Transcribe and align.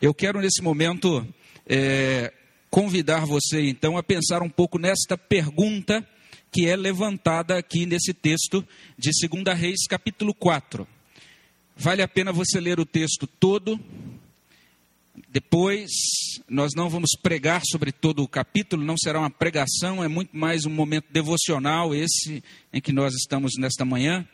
Eu 0.00 0.14
quero 0.14 0.40
nesse 0.40 0.62
momento 0.62 1.26
é, 1.66 2.32
convidar 2.70 3.26
você 3.26 3.68
então 3.68 3.96
a 3.96 4.02
pensar 4.02 4.42
um 4.42 4.48
pouco 4.48 4.78
nesta 4.78 5.18
pergunta 5.18 6.06
que 6.52 6.68
é 6.68 6.76
levantada 6.76 7.58
aqui 7.58 7.84
nesse 7.84 8.14
texto 8.14 8.64
de 8.96 9.10
2 9.28 9.58
Reis, 9.58 9.88
capítulo 9.88 10.32
4. 10.32 10.86
Vale 11.76 12.00
a 12.00 12.06
pena 12.06 12.32
você 12.32 12.60
ler 12.60 12.78
o 12.78 12.86
texto 12.86 13.26
todo. 13.26 13.78
Depois, 15.28 15.90
nós 16.48 16.74
não 16.76 16.88
vamos 16.88 17.10
pregar 17.20 17.62
sobre 17.68 17.90
todo 17.90 18.22
o 18.22 18.28
capítulo, 18.28 18.84
não 18.84 18.96
será 18.96 19.18
uma 19.18 19.30
pregação, 19.30 20.04
é 20.04 20.06
muito 20.06 20.36
mais 20.36 20.64
um 20.64 20.70
momento 20.70 21.06
devocional 21.10 21.92
esse 21.92 22.42
em 22.72 22.80
que 22.80 22.92
nós 22.92 23.14
estamos 23.14 23.54
nesta 23.58 23.84
manhã. 23.84 24.24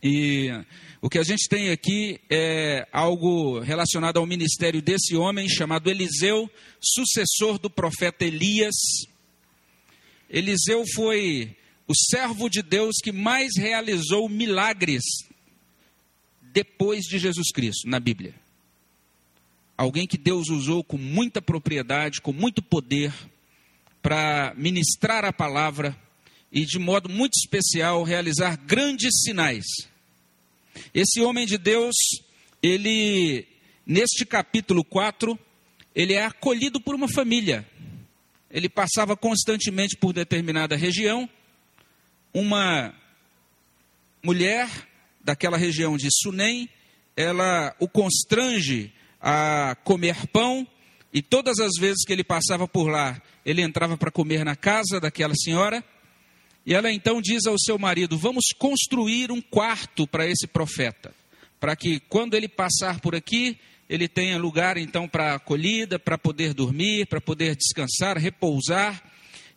E 0.00 0.48
o 1.00 1.10
que 1.10 1.18
a 1.18 1.22
gente 1.22 1.48
tem 1.48 1.70
aqui 1.70 2.20
é 2.30 2.88
algo 2.92 3.60
relacionado 3.60 4.18
ao 4.18 4.26
ministério 4.26 4.80
desse 4.80 5.14
homem 5.14 5.48
chamado 5.48 5.90
Eliseu, 5.90 6.50
sucessor 6.80 7.58
do 7.58 7.68
profeta 7.68 8.24
Elias. 8.24 8.74
Eliseu 10.28 10.84
foi 10.94 11.54
o 11.86 11.94
servo 11.94 12.48
de 12.48 12.62
Deus 12.62 12.96
que 13.02 13.12
mais 13.12 13.52
realizou 13.56 14.28
milagres 14.28 15.02
depois 16.40 17.04
de 17.04 17.18
Jesus 17.18 17.48
Cristo 17.52 17.88
na 17.88 18.00
Bíblia. 18.00 18.34
Alguém 19.76 20.06
que 20.06 20.16
Deus 20.16 20.48
usou 20.48 20.82
com 20.82 20.96
muita 20.96 21.42
propriedade, 21.42 22.22
com 22.22 22.32
muito 22.32 22.62
poder, 22.62 23.12
para 24.00 24.54
ministrar 24.56 25.24
a 25.24 25.32
palavra 25.32 25.94
e 26.50 26.64
de 26.64 26.78
modo 26.78 27.08
muito 27.10 27.34
especial 27.34 28.02
realizar 28.02 28.56
grandes 28.56 29.10
sinais. 29.22 29.66
Esse 30.94 31.20
homem 31.20 31.46
de 31.46 31.58
Deus, 31.58 31.94
ele, 32.62 33.46
neste 33.86 34.24
capítulo 34.24 34.84
4, 34.84 35.38
ele 35.94 36.12
é 36.12 36.24
acolhido 36.24 36.80
por 36.80 36.94
uma 36.94 37.08
família. 37.08 37.66
Ele 38.50 38.68
passava 38.68 39.16
constantemente 39.16 39.96
por 39.96 40.12
determinada 40.12 40.76
região. 40.76 41.28
Uma 42.32 42.94
mulher 44.22 44.68
daquela 45.22 45.56
região 45.56 45.96
de 45.96 46.08
Sunem, 46.10 46.68
ela 47.16 47.74
o 47.78 47.88
constrange 47.88 48.92
a 49.20 49.76
comer 49.82 50.26
pão, 50.28 50.66
e 51.12 51.22
todas 51.22 51.58
as 51.58 51.72
vezes 51.80 52.04
que 52.04 52.12
ele 52.12 52.22
passava 52.22 52.68
por 52.68 52.88
lá, 52.88 53.20
ele 53.44 53.62
entrava 53.62 53.96
para 53.96 54.10
comer 54.10 54.44
na 54.44 54.54
casa 54.54 55.00
daquela 55.00 55.34
senhora. 55.34 55.82
E 56.66 56.74
ela 56.74 56.90
então 56.90 57.22
diz 57.22 57.46
ao 57.46 57.56
seu 57.58 57.78
marido: 57.78 58.18
Vamos 58.18 58.46
construir 58.58 59.30
um 59.30 59.40
quarto 59.40 60.06
para 60.06 60.26
esse 60.26 60.48
profeta, 60.48 61.14
para 61.60 61.76
que 61.76 62.00
quando 62.00 62.34
ele 62.34 62.48
passar 62.48 63.00
por 63.00 63.14
aqui, 63.14 63.56
ele 63.88 64.08
tenha 64.08 64.36
lugar 64.36 64.76
então 64.76 65.06
para 65.06 65.34
acolhida, 65.34 65.96
para 65.96 66.18
poder 66.18 66.52
dormir, 66.52 67.06
para 67.06 67.20
poder 67.20 67.54
descansar, 67.54 68.18
repousar. 68.18 69.00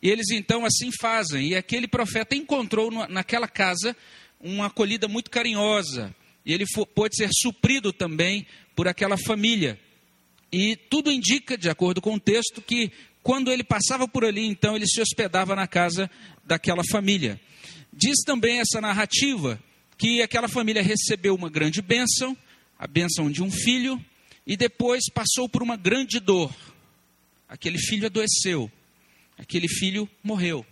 E 0.01 0.09
eles 0.09 0.29
então 0.29 0.63
assim 0.63 0.91
fazem. 1.01 1.47
E 1.47 1.55
aquele 1.55 1.87
profeta 1.87 2.35
encontrou 2.35 2.91
naquela 3.09 3.47
casa 3.47 3.97
uma 4.39 4.67
acolhida 4.67 5.07
muito 5.07 5.31
carinhosa. 5.31 6.15
E 6.45 6.53
ele 6.53 6.65
pôde 6.93 7.15
ser 7.15 7.29
suprido 7.33 7.91
também 7.91 8.45
por 8.75 8.87
aquela 8.87 9.17
família. 9.17 9.79
E 10.51 10.75
tudo 10.75 11.11
indica, 11.11 11.57
de 11.57 11.69
acordo 11.69 12.01
com 12.01 12.13
o 12.13 12.19
texto, 12.19 12.61
que 12.61 12.91
quando 13.21 13.51
ele 13.51 13.63
passava 13.63 14.07
por 14.07 14.23
ali, 14.23 14.45
então 14.45 14.75
ele 14.75 14.87
se 14.87 15.01
hospedava 15.01 15.55
na 15.55 15.67
casa 15.67 16.09
daquela 16.49 16.81
família. 16.91 17.39
Diz 17.93 18.23
também 18.25 18.59
essa 18.59 18.81
narrativa 18.81 19.61
que 19.97 20.21
aquela 20.21 20.47
família 20.47 20.81
recebeu 20.81 21.35
uma 21.35 21.49
grande 21.49 21.79
bênção, 21.79 22.35
a 22.77 22.87
bênção 22.87 23.29
de 23.29 23.43
um 23.43 23.51
filho, 23.51 24.03
e 24.47 24.57
depois 24.57 25.03
passou 25.13 25.47
por 25.47 25.61
uma 25.61 25.77
grande 25.77 26.19
dor. 26.19 26.51
Aquele 27.47 27.77
filho 27.77 28.07
adoeceu, 28.07 28.71
aquele 29.37 29.67
filho 29.67 30.09
morreu. 30.23 30.65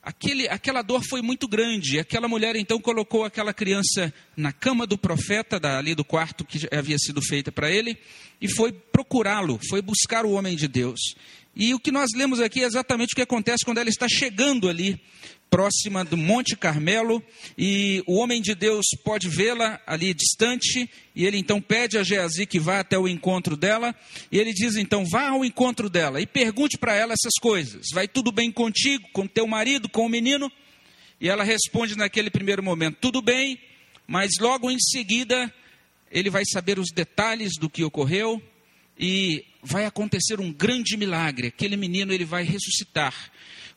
Aquele, 0.00 0.48
aquela 0.48 0.82
dor 0.82 1.02
foi 1.06 1.20
muito 1.20 1.48
grande. 1.48 1.98
Aquela 1.98 2.28
mulher 2.28 2.54
então 2.54 2.80
colocou 2.80 3.24
aquela 3.24 3.52
criança 3.52 4.14
na 4.36 4.52
cama 4.52 4.86
do 4.86 4.96
profeta, 4.96 5.60
ali 5.76 5.94
do 5.94 6.04
quarto 6.04 6.44
que 6.44 6.66
havia 6.72 6.96
sido 6.98 7.20
feita 7.20 7.50
para 7.50 7.70
ele, 7.70 7.98
e 8.40 8.48
foi 8.54 8.72
procurá-lo, 8.72 9.58
foi 9.68 9.82
buscar 9.82 10.24
o 10.24 10.30
homem 10.30 10.56
de 10.56 10.68
Deus. 10.68 11.00
E 11.58 11.74
o 11.74 11.80
que 11.80 11.90
nós 11.90 12.10
lemos 12.14 12.40
aqui 12.40 12.62
é 12.62 12.66
exatamente 12.66 13.12
o 13.12 13.16
que 13.16 13.22
acontece 13.22 13.64
quando 13.64 13.78
ela 13.78 13.88
está 13.88 14.06
chegando 14.08 14.68
ali 14.68 15.00
próxima 15.50 16.04
do 16.04 16.16
Monte 16.16 16.56
Carmelo, 16.56 17.22
e 17.56 18.02
o 18.06 18.16
homem 18.16 18.40
de 18.40 18.54
Deus 18.54 18.86
pode 19.02 19.28
vê-la 19.28 19.80
ali 19.86 20.14
distante, 20.14 20.88
e 21.16 21.26
ele 21.26 21.38
então 21.38 21.60
pede 21.60 21.98
a 21.98 22.04
Geazi 22.04 22.46
que 22.46 22.60
vá 22.60 22.80
até 22.80 22.96
o 22.98 23.08
encontro 23.08 23.56
dela, 23.56 23.94
e 24.30 24.38
ele 24.38 24.52
diz 24.52 24.76
então: 24.76 25.04
vá 25.04 25.30
ao 25.30 25.44
encontro 25.44 25.90
dela 25.90 26.20
e 26.20 26.26
pergunte 26.26 26.78
para 26.78 26.94
ela 26.94 27.12
essas 27.12 27.32
coisas: 27.40 27.88
vai 27.92 28.06
tudo 28.06 28.30
bem 28.30 28.52
contigo, 28.52 29.08
com 29.12 29.26
teu 29.26 29.46
marido, 29.46 29.88
com 29.88 30.06
o 30.06 30.08
menino? 30.08 30.52
E 31.20 31.28
ela 31.28 31.42
responde 31.42 31.96
naquele 31.96 32.30
primeiro 32.30 32.62
momento: 32.62 32.98
tudo 33.00 33.20
bem, 33.20 33.58
mas 34.06 34.30
logo 34.38 34.70
em 34.70 34.78
seguida 34.78 35.52
ele 36.10 36.30
vai 36.30 36.44
saber 36.44 36.78
os 36.78 36.92
detalhes 36.94 37.52
do 37.58 37.68
que 37.68 37.82
ocorreu, 37.82 38.40
e 38.98 39.44
vai 39.62 39.84
acontecer 39.84 40.40
um 40.40 40.52
grande 40.52 40.96
milagre. 40.96 41.48
Aquele 41.48 41.76
menino 41.76 42.12
ele 42.12 42.24
vai 42.24 42.44
ressuscitar 42.44 43.14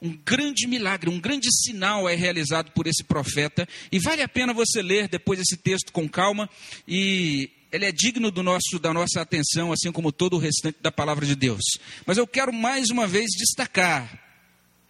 um 0.01 0.17
grande 0.25 0.65
milagre, 0.65 1.09
um 1.09 1.19
grande 1.19 1.47
sinal 1.63 2.09
é 2.09 2.15
realizado 2.15 2.71
por 2.71 2.87
esse 2.87 3.03
profeta. 3.03 3.67
E 3.91 3.99
vale 3.99 4.23
a 4.23 4.27
pena 4.27 4.53
você 4.53 4.81
ler 4.81 5.07
depois 5.07 5.39
esse 5.39 5.55
texto 5.55 5.91
com 5.91 6.09
calma. 6.09 6.49
E 6.87 7.51
ele 7.71 7.85
é 7.85 7.91
digno 7.91 8.31
do 8.31 8.41
nosso, 8.41 8.79
da 8.79 8.93
nossa 8.93 9.21
atenção, 9.21 9.71
assim 9.71 9.91
como 9.91 10.11
todo 10.11 10.35
o 10.35 10.39
restante 10.39 10.79
da 10.81 10.91
palavra 10.91 11.25
de 11.25 11.35
Deus. 11.35 11.61
Mas 12.05 12.17
eu 12.17 12.25
quero 12.25 12.51
mais 12.51 12.89
uma 12.89 13.05
vez 13.05 13.27
destacar 13.37 14.19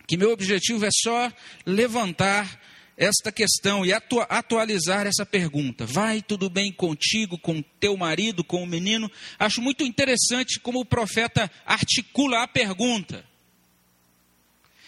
que 0.07 0.17
meu 0.17 0.31
objetivo 0.31 0.85
é 0.85 0.89
só 0.91 1.31
levantar 1.65 2.59
esta 2.97 3.31
questão 3.31 3.85
e 3.85 3.93
atua, 3.93 4.23
atualizar 4.23 5.07
essa 5.07 5.25
pergunta. 5.25 5.85
Vai 5.85 6.21
tudo 6.21 6.49
bem 6.49 6.71
contigo, 6.71 7.37
com 7.37 7.61
teu 7.79 7.97
marido, 7.97 8.43
com 8.43 8.63
o 8.63 8.67
menino? 8.67 9.09
Acho 9.39 9.61
muito 9.61 9.83
interessante 9.83 10.59
como 10.59 10.79
o 10.79 10.85
profeta 10.85 11.49
articula 11.65 12.43
a 12.43 12.47
pergunta. 12.47 13.25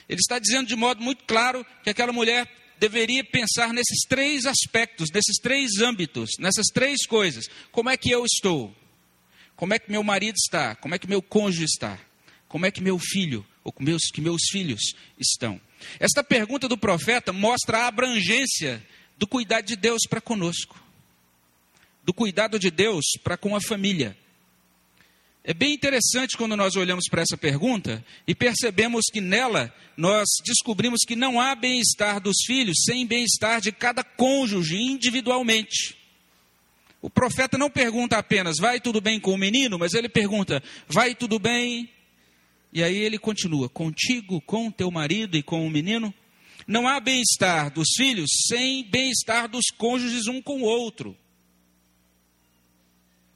Ele 0.07 0.19
está 0.19 0.37
dizendo 0.37 0.67
de 0.67 0.75
modo 0.75 1.01
muito 1.01 1.23
claro 1.23 1.65
que 1.83 1.89
aquela 1.89 2.11
mulher 2.11 2.47
deveria 2.79 3.23
pensar 3.23 3.73
nesses 3.73 4.01
três 4.07 4.45
aspectos, 4.45 5.09
nesses 5.13 5.37
três 5.41 5.79
âmbitos, 5.79 6.31
nessas 6.37 6.67
três 6.67 7.05
coisas. 7.05 7.45
Como 7.71 7.89
é 7.89 7.97
que 7.97 8.11
eu 8.11 8.25
estou? 8.25 8.75
Como 9.55 9.73
é 9.73 9.79
que 9.79 9.89
meu 9.89 10.03
marido 10.03 10.35
está? 10.35 10.75
Como 10.75 10.93
é 10.93 10.99
que 10.99 11.07
meu 11.07 11.21
cônjuge 11.21 11.63
está? 11.63 11.99
Como 12.47 12.65
é 12.65 12.71
que 12.71 12.81
meu 12.81 12.99
filho 12.99 13.45
ou 13.63 13.73
meus, 13.79 14.03
que 14.13 14.21
meus 14.21 14.41
filhos 14.51 14.93
estão? 15.17 15.59
Esta 15.99 16.23
pergunta 16.23 16.67
do 16.67 16.77
profeta 16.77 17.33
mostra 17.33 17.79
a 17.79 17.87
abrangência 17.87 18.85
do 19.17 19.27
cuidado 19.27 19.65
de 19.65 19.75
Deus 19.75 20.01
para 20.09 20.21
conosco, 20.21 20.81
do 22.03 22.13
cuidado 22.13 22.59
de 22.59 22.69
Deus 22.69 23.05
para 23.23 23.37
com 23.37 23.55
a 23.55 23.61
família. 23.61 24.17
É 25.45 25.53
bem 25.53 25.73
interessante 25.73 26.37
quando 26.37 26.55
nós 26.55 26.77
olhamos 26.77 27.05
para 27.09 27.21
essa 27.21 27.35
pergunta 27.35 28.03
e 28.25 28.33
percebemos 28.33 29.03
que 29.11 29.19
nela 29.19 29.73
nós 29.97 30.25
descobrimos 30.45 31.01
que 31.05 31.17
não 31.17 31.39
há 31.39 31.53
bem-estar 31.53 32.21
dos 32.21 32.37
filhos 32.45 32.77
sem 32.85 33.05
bem-estar 33.05 33.59
de 33.59 33.71
cada 33.71 34.03
cônjuge 34.03 34.81
individualmente. 34.81 35.97
O 37.01 37.09
profeta 37.09 37.57
não 37.57 37.69
pergunta 37.69 38.17
apenas, 38.17 38.55
vai 38.57 38.79
tudo 38.79 39.01
bem 39.01 39.19
com 39.19 39.33
o 39.33 39.37
menino, 39.37 39.77
mas 39.77 39.93
ele 39.93 40.07
pergunta, 40.07 40.63
vai 40.87 41.13
tudo 41.13 41.37
bem? 41.37 41.89
E 42.73 42.81
aí 42.81 42.97
ele 42.97 43.19
continua, 43.19 43.69
contigo, 43.69 44.41
com 44.41 44.71
teu 44.71 44.89
marido 44.89 45.37
e 45.37 45.43
com 45.43 45.65
o 45.65 45.69
menino? 45.69 46.11
Não 46.65 46.87
há 46.87 46.99
bem-estar 46.99 47.71
dos 47.71 47.89
filhos 47.95 48.29
sem 48.47 48.83
bem-estar 48.89 49.47
dos 49.47 49.65
cônjuges 49.77 50.27
um 50.27 50.41
com 50.41 50.61
o 50.61 50.65
outro. 50.65 51.15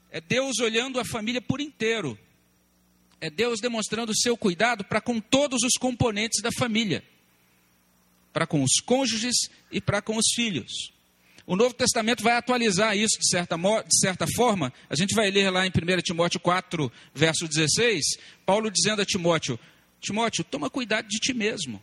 É 0.09 0.19
Deus 0.19 0.57
olhando 0.59 0.99
a 0.99 1.05
família 1.05 1.39
por 1.39 1.61
inteiro. 1.61 2.17
É 3.21 3.29
Deus 3.29 3.59
demonstrando 3.59 4.11
o 4.11 4.17
seu 4.17 4.35
cuidado 4.35 4.83
para 4.83 5.01
com 5.01 5.19
todos 5.19 5.61
os 5.61 5.73
componentes 5.73 6.41
da 6.41 6.49
família, 6.51 7.03
para 8.33 8.47
com 8.47 8.63
os 8.63 8.79
cônjuges 8.83 9.35
e 9.71 9.79
para 9.79 10.01
com 10.01 10.17
os 10.17 10.25
filhos. 10.33 10.91
O 11.47 11.55
Novo 11.55 11.73
Testamento 11.73 12.21
vai 12.21 12.35
atualizar 12.35 12.97
isso 12.97 13.17
de 13.17 13.29
certa, 13.29 13.55
de 13.55 13.99
certa 14.01 14.27
forma. 14.35 14.73
A 14.89 14.95
gente 14.97 15.15
vai 15.15 15.31
ler 15.31 15.49
lá 15.49 15.65
em 15.65 15.69
1 15.69 16.01
Timóteo 16.01 16.41
4, 16.41 16.91
verso 17.15 17.47
16, 17.47 18.03
Paulo 18.45 18.69
dizendo 18.69 19.01
a 19.01 19.05
Timóteo: 19.05 19.57
Timóteo, 20.01 20.43
toma 20.43 20.69
cuidado 20.69 21.07
de 21.07 21.17
ti 21.19 21.33
mesmo. 21.33 21.81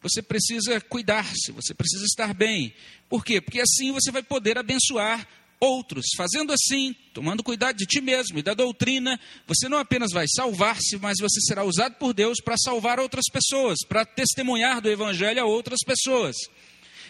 Você 0.00 0.22
precisa 0.22 0.80
cuidar-se, 0.80 1.50
você 1.50 1.74
precisa 1.74 2.04
estar 2.04 2.32
bem. 2.32 2.72
Por 3.08 3.24
quê? 3.24 3.40
Porque 3.40 3.60
assim 3.60 3.90
você 3.90 4.12
vai 4.12 4.22
poder 4.22 4.56
abençoar 4.56 5.26
outros. 5.58 6.06
Fazendo 6.16 6.52
assim, 6.52 6.94
tomando 7.12 7.42
cuidado 7.42 7.76
de 7.76 7.86
ti 7.86 8.00
mesmo 8.00 8.38
e 8.38 8.42
da 8.42 8.54
doutrina, 8.54 9.18
você 9.48 9.68
não 9.68 9.78
apenas 9.78 10.12
vai 10.12 10.26
salvar-se, 10.28 10.96
mas 10.98 11.16
você 11.20 11.40
será 11.40 11.64
usado 11.64 11.96
por 11.96 12.14
Deus 12.14 12.40
para 12.40 12.56
salvar 12.56 13.00
outras 13.00 13.24
pessoas, 13.32 13.78
para 13.88 14.04
testemunhar 14.04 14.80
do 14.80 14.88
Evangelho 14.88 15.42
a 15.42 15.44
outras 15.44 15.80
pessoas. 15.84 16.36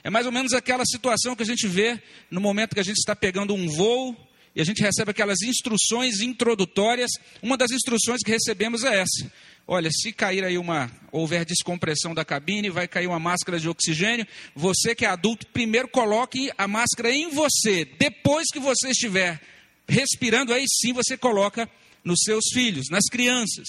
É 0.09 0.11
mais 0.11 0.25
ou 0.25 0.33
menos 0.33 0.55
aquela 0.55 0.87
situação 0.87 1.37
que 1.37 1.43
a 1.43 1.47
gente 1.47 1.69
vê 1.69 2.03
no 2.31 2.41
momento 2.41 2.73
que 2.73 2.81
a 2.81 2.83
gente 2.83 2.97
está 2.97 3.15
pegando 3.15 3.53
um 3.53 3.69
voo 3.69 4.17
e 4.57 4.61
a 4.63 4.65
gente 4.65 4.81
recebe 4.81 5.11
aquelas 5.11 5.43
instruções 5.43 6.23
introdutórias. 6.23 7.11
Uma 7.43 7.59
das 7.59 7.73
instruções 7.73 8.23
que 8.25 8.31
recebemos 8.31 8.85
é 8.85 9.01
essa: 9.03 9.31
olha, 9.67 9.91
se 9.93 10.11
cair 10.11 10.43
aí 10.45 10.57
uma, 10.57 10.91
houver 11.13 11.45
descompressão 11.45 12.15
da 12.15 12.25
cabine, 12.25 12.71
vai 12.71 12.89
cair 12.89 13.07
uma 13.07 13.19
máscara 13.19 13.61
de 13.61 13.69
oxigênio, 13.69 14.27
você 14.55 14.95
que 14.95 15.05
é 15.05 15.09
adulto, 15.11 15.47
primeiro 15.49 15.89
coloque 15.89 16.51
a 16.57 16.67
máscara 16.67 17.13
em 17.13 17.29
você. 17.29 17.85
Depois 17.85 18.47
que 18.51 18.59
você 18.59 18.89
estiver 18.89 19.39
respirando, 19.87 20.55
aí 20.55 20.65
sim 20.67 20.95
você 20.95 21.19
coloca 21.19 21.69
nos 22.03 22.21
seus 22.25 22.45
filhos, 22.55 22.87
nas 22.91 23.05
crianças. 23.11 23.69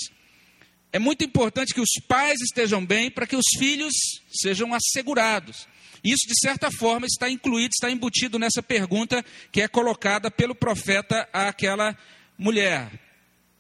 É 0.92 0.98
muito 0.98 1.24
importante 1.24 1.74
que 1.74 1.82
os 1.82 2.02
pais 2.08 2.40
estejam 2.42 2.84
bem 2.84 3.12
para 3.12 3.28
que 3.28 3.36
os 3.36 3.46
filhos 3.58 3.94
sejam 4.32 4.74
assegurados. 4.74 5.68
Isso, 6.04 6.28
de 6.28 6.40
certa 6.40 6.72
forma, 6.72 7.06
está 7.06 7.30
incluído, 7.30 7.72
está 7.74 7.92
embutido 7.92 8.40
nessa 8.40 8.64
pergunta 8.64 9.24
que 9.52 9.62
é 9.62 9.68
colocada 9.68 10.32
pelo 10.32 10.56
profeta 10.56 11.28
àquela 11.32 11.96
mulher. 12.38 12.90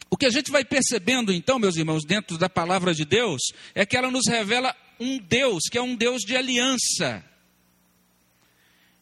O 0.09 0.17
que 0.17 0.25
a 0.25 0.31
gente 0.31 0.49
vai 0.49 0.65
percebendo, 0.65 1.31
então, 1.31 1.59
meus 1.59 1.75
irmãos, 1.75 2.03
dentro 2.03 2.37
da 2.37 2.49
palavra 2.49 2.95
de 2.95 3.05
Deus, 3.05 3.41
é 3.75 3.85
que 3.85 3.95
ela 3.95 4.09
nos 4.09 4.27
revela 4.27 4.75
um 4.99 5.19
Deus 5.19 5.63
que 5.69 5.77
é 5.77 5.81
um 5.81 5.95
Deus 5.95 6.23
de 6.23 6.35
aliança. 6.35 7.23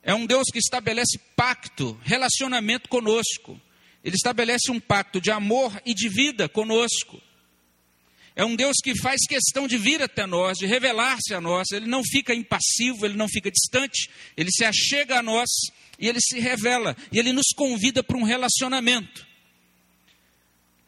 É 0.04 0.14
um 0.14 0.26
Deus 0.26 0.46
que 0.52 0.60
estabelece 0.60 1.18
pacto, 1.36 1.98
relacionamento 2.04 2.90
conosco. 2.90 3.60
Ele 4.04 4.16
estabelece 4.16 4.72
um 4.72 4.80
pacto 4.80 5.22
de 5.22 5.32
amor 5.32 5.82
e 5.86 5.94
de 5.94 6.10
vida 6.10 6.50
conosco. 6.50 7.22
É 8.38 8.45
um 8.45 8.56
Deus 8.56 8.78
que 8.84 8.95
faz 9.01 9.22
questão 9.28 9.68
de 9.68 9.80
vir 9.80 10.00
até 10.00 10.28
nós, 10.28 10.60
de 10.60 10.68
revelar-se 10.68 11.34
a 11.34 11.42
nós. 11.42 11.72
Ele 11.72 11.88
não 11.88 12.04
fica 12.04 12.36
impassivo, 12.36 13.04
ele 13.04 13.16
não 13.16 13.28
fica 13.28 13.50
distante, 13.50 14.12
ele 14.38 14.51
se 14.51 14.63
achega 14.63 15.18
a 15.18 15.24
nós 15.24 15.50
e 15.98 16.07
ele 16.07 16.19
se 16.22 16.39
revela. 16.39 16.95
E 17.12 17.18
ele 17.18 17.34
nos 17.34 17.48
convida 17.56 18.04
para 18.04 18.16
um 18.16 18.22
relacionamento. 18.22 19.25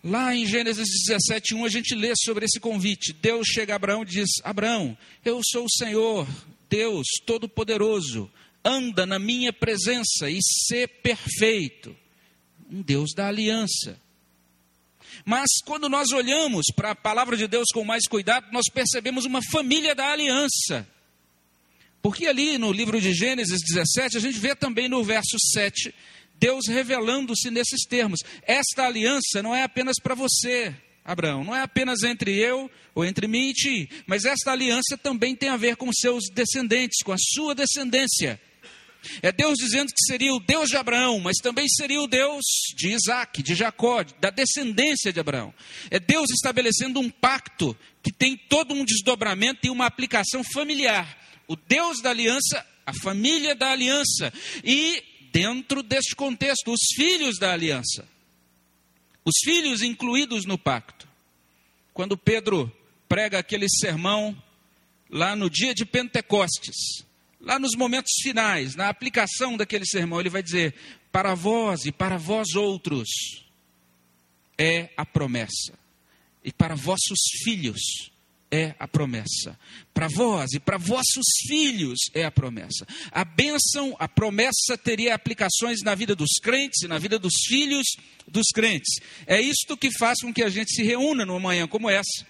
Lá 0.03 0.35
em 0.35 0.45
Gênesis 0.45 0.87
17, 1.07 1.55
1, 1.55 1.65
a 1.65 1.69
gente 1.69 1.95
lê 1.95 2.13
sobre 2.15 2.45
esse 2.45 2.59
convite. 2.59 3.13
Deus 3.13 3.47
chega 3.47 3.73
a 3.73 3.77
Abraão 3.77 4.03
e 4.03 4.05
diz: 4.05 4.29
Abraão, 4.43 4.95
eu 5.25 5.41
sou 5.43 5.65
o 5.65 5.71
Senhor, 5.71 6.27
Deus 6.69 7.07
Todo-Poderoso, 7.25 8.31
anda 8.63 9.07
na 9.07 9.17
minha 9.17 9.51
presença 9.51 10.29
e 10.29 10.37
ser 10.67 10.87
perfeito. 11.01 11.97
Um 12.69 12.83
Deus 12.83 13.11
da 13.15 13.27
aliança. 13.27 13.99
Mas 15.25 15.47
quando 15.65 15.89
nós 15.89 16.11
olhamos 16.11 16.65
para 16.75 16.91
a 16.91 16.95
palavra 16.95 17.35
de 17.35 17.47
Deus 17.47 17.67
com 17.73 17.83
mais 17.83 18.07
cuidado, 18.07 18.47
nós 18.51 18.65
percebemos 18.73 19.25
uma 19.25 19.41
família 19.51 19.93
da 19.93 20.11
aliança. 20.11 20.87
Porque 22.01 22.27
ali 22.27 22.57
no 22.57 22.71
livro 22.71 22.99
de 22.99 23.13
Gênesis 23.13 23.59
17, 23.61 24.17
a 24.17 24.19
gente 24.21 24.39
vê 24.39 24.55
também 24.55 24.87
no 24.87 25.03
verso 25.03 25.37
7, 25.53 25.93
Deus 26.35 26.67
revelando-se 26.67 27.51
nesses 27.51 27.85
termos. 27.87 28.19
Esta 28.43 28.85
aliança 28.85 29.43
não 29.43 29.53
é 29.53 29.63
apenas 29.63 29.97
para 30.01 30.15
você, 30.15 30.73
Abraão, 31.03 31.43
não 31.43 31.55
é 31.55 31.61
apenas 31.61 32.03
entre 32.03 32.35
eu 32.35 32.71
ou 32.95 33.03
entre 33.03 33.27
mim 33.27 33.49
e 33.49 33.53
ti, 33.53 33.89
mas 34.07 34.25
esta 34.25 34.51
aliança 34.51 34.97
também 34.97 35.35
tem 35.35 35.49
a 35.49 35.57
ver 35.57 35.75
com 35.75 35.91
seus 35.91 36.23
descendentes, 36.33 37.03
com 37.03 37.11
a 37.11 37.17
sua 37.17 37.53
descendência. 37.53 38.39
É 39.21 39.31
Deus 39.31 39.57
dizendo 39.57 39.87
que 39.87 40.05
seria 40.05 40.33
o 40.33 40.39
Deus 40.39 40.69
de 40.69 40.77
Abraão, 40.77 41.19
mas 41.19 41.37
também 41.37 41.67
seria 41.67 42.01
o 42.01 42.07
Deus 42.07 42.43
de 42.75 42.89
Isaac, 42.89 43.41
de 43.41 43.55
Jacó, 43.55 44.03
da 44.19 44.29
descendência 44.29 45.11
de 45.13 45.19
Abraão. 45.19 45.53
É 45.89 45.99
Deus 45.99 46.29
estabelecendo 46.31 46.99
um 46.99 47.09
pacto 47.09 47.77
que 48.03 48.11
tem 48.11 48.35
todo 48.35 48.73
um 48.73 48.83
desdobramento 48.83 49.65
e 49.65 49.69
uma 49.69 49.85
aplicação 49.85 50.43
familiar. 50.43 51.17
O 51.47 51.55
Deus 51.55 52.01
da 52.01 52.09
aliança, 52.09 52.65
a 52.85 52.93
família 53.01 53.55
da 53.55 53.71
aliança. 53.71 54.33
E, 54.63 55.01
dentro 55.31 55.81
deste 55.81 56.15
contexto, 56.15 56.71
os 56.71 56.81
filhos 56.95 57.39
da 57.39 57.53
aliança. 57.53 58.07
Os 59.23 59.35
filhos 59.43 59.81
incluídos 59.81 60.45
no 60.45 60.57
pacto. 60.57 61.07
Quando 61.93 62.17
Pedro 62.17 62.71
prega 63.07 63.39
aquele 63.39 63.67
sermão 63.69 64.37
lá 65.09 65.35
no 65.35 65.49
dia 65.49 65.73
de 65.73 65.85
Pentecostes 65.85 67.08
lá 67.39 67.59
nos 67.59 67.75
momentos 67.75 68.11
finais, 68.21 68.75
na 68.75 68.89
aplicação 68.89 69.55
daquele 69.55 69.85
sermão, 69.85 70.19
ele 70.19 70.29
vai 70.29 70.43
dizer: 70.43 70.73
Para 71.11 71.35
vós 71.35 71.85
e 71.85 71.91
para 71.91 72.17
vós 72.17 72.55
outros 72.55 73.07
é 74.57 74.89
a 74.97 75.05
promessa, 75.05 75.73
e 76.43 76.51
para 76.51 76.75
vossos 76.75 77.19
filhos 77.43 78.11
é 78.51 78.75
a 78.79 78.87
promessa. 78.87 79.57
Para 79.93 80.07
vós 80.07 80.53
e 80.53 80.59
para 80.59 80.77
vossos 80.77 81.25
filhos 81.47 81.99
é 82.13 82.25
a 82.25 82.31
promessa. 82.31 82.85
A 83.11 83.23
bênção, 83.23 83.95
a 83.99 84.07
promessa 84.07 84.77
teria 84.77 85.13
aplicações 85.13 85.81
na 85.83 85.93
vida 85.93 86.15
dos 86.15 86.39
crentes 86.41 86.81
e 86.81 86.87
na 86.87 86.97
vida 86.97 87.19
dos 87.19 87.33
filhos 87.47 87.85
dos 88.27 88.47
crentes. 88.53 88.99
É 89.27 89.39
isto 89.39 89.77
que 89.77 89.91
faz 89.97 90.19
com 90.21 90.33
que 90.33 90.43
a 90.43 90.49
gente 90.49 90.71
se 90.71 90.83
reúna 90.83 91.25
numa 91.25 91.39
manhã 91.39 91.67
como 91.67 91.89
essa, 91.89 92.25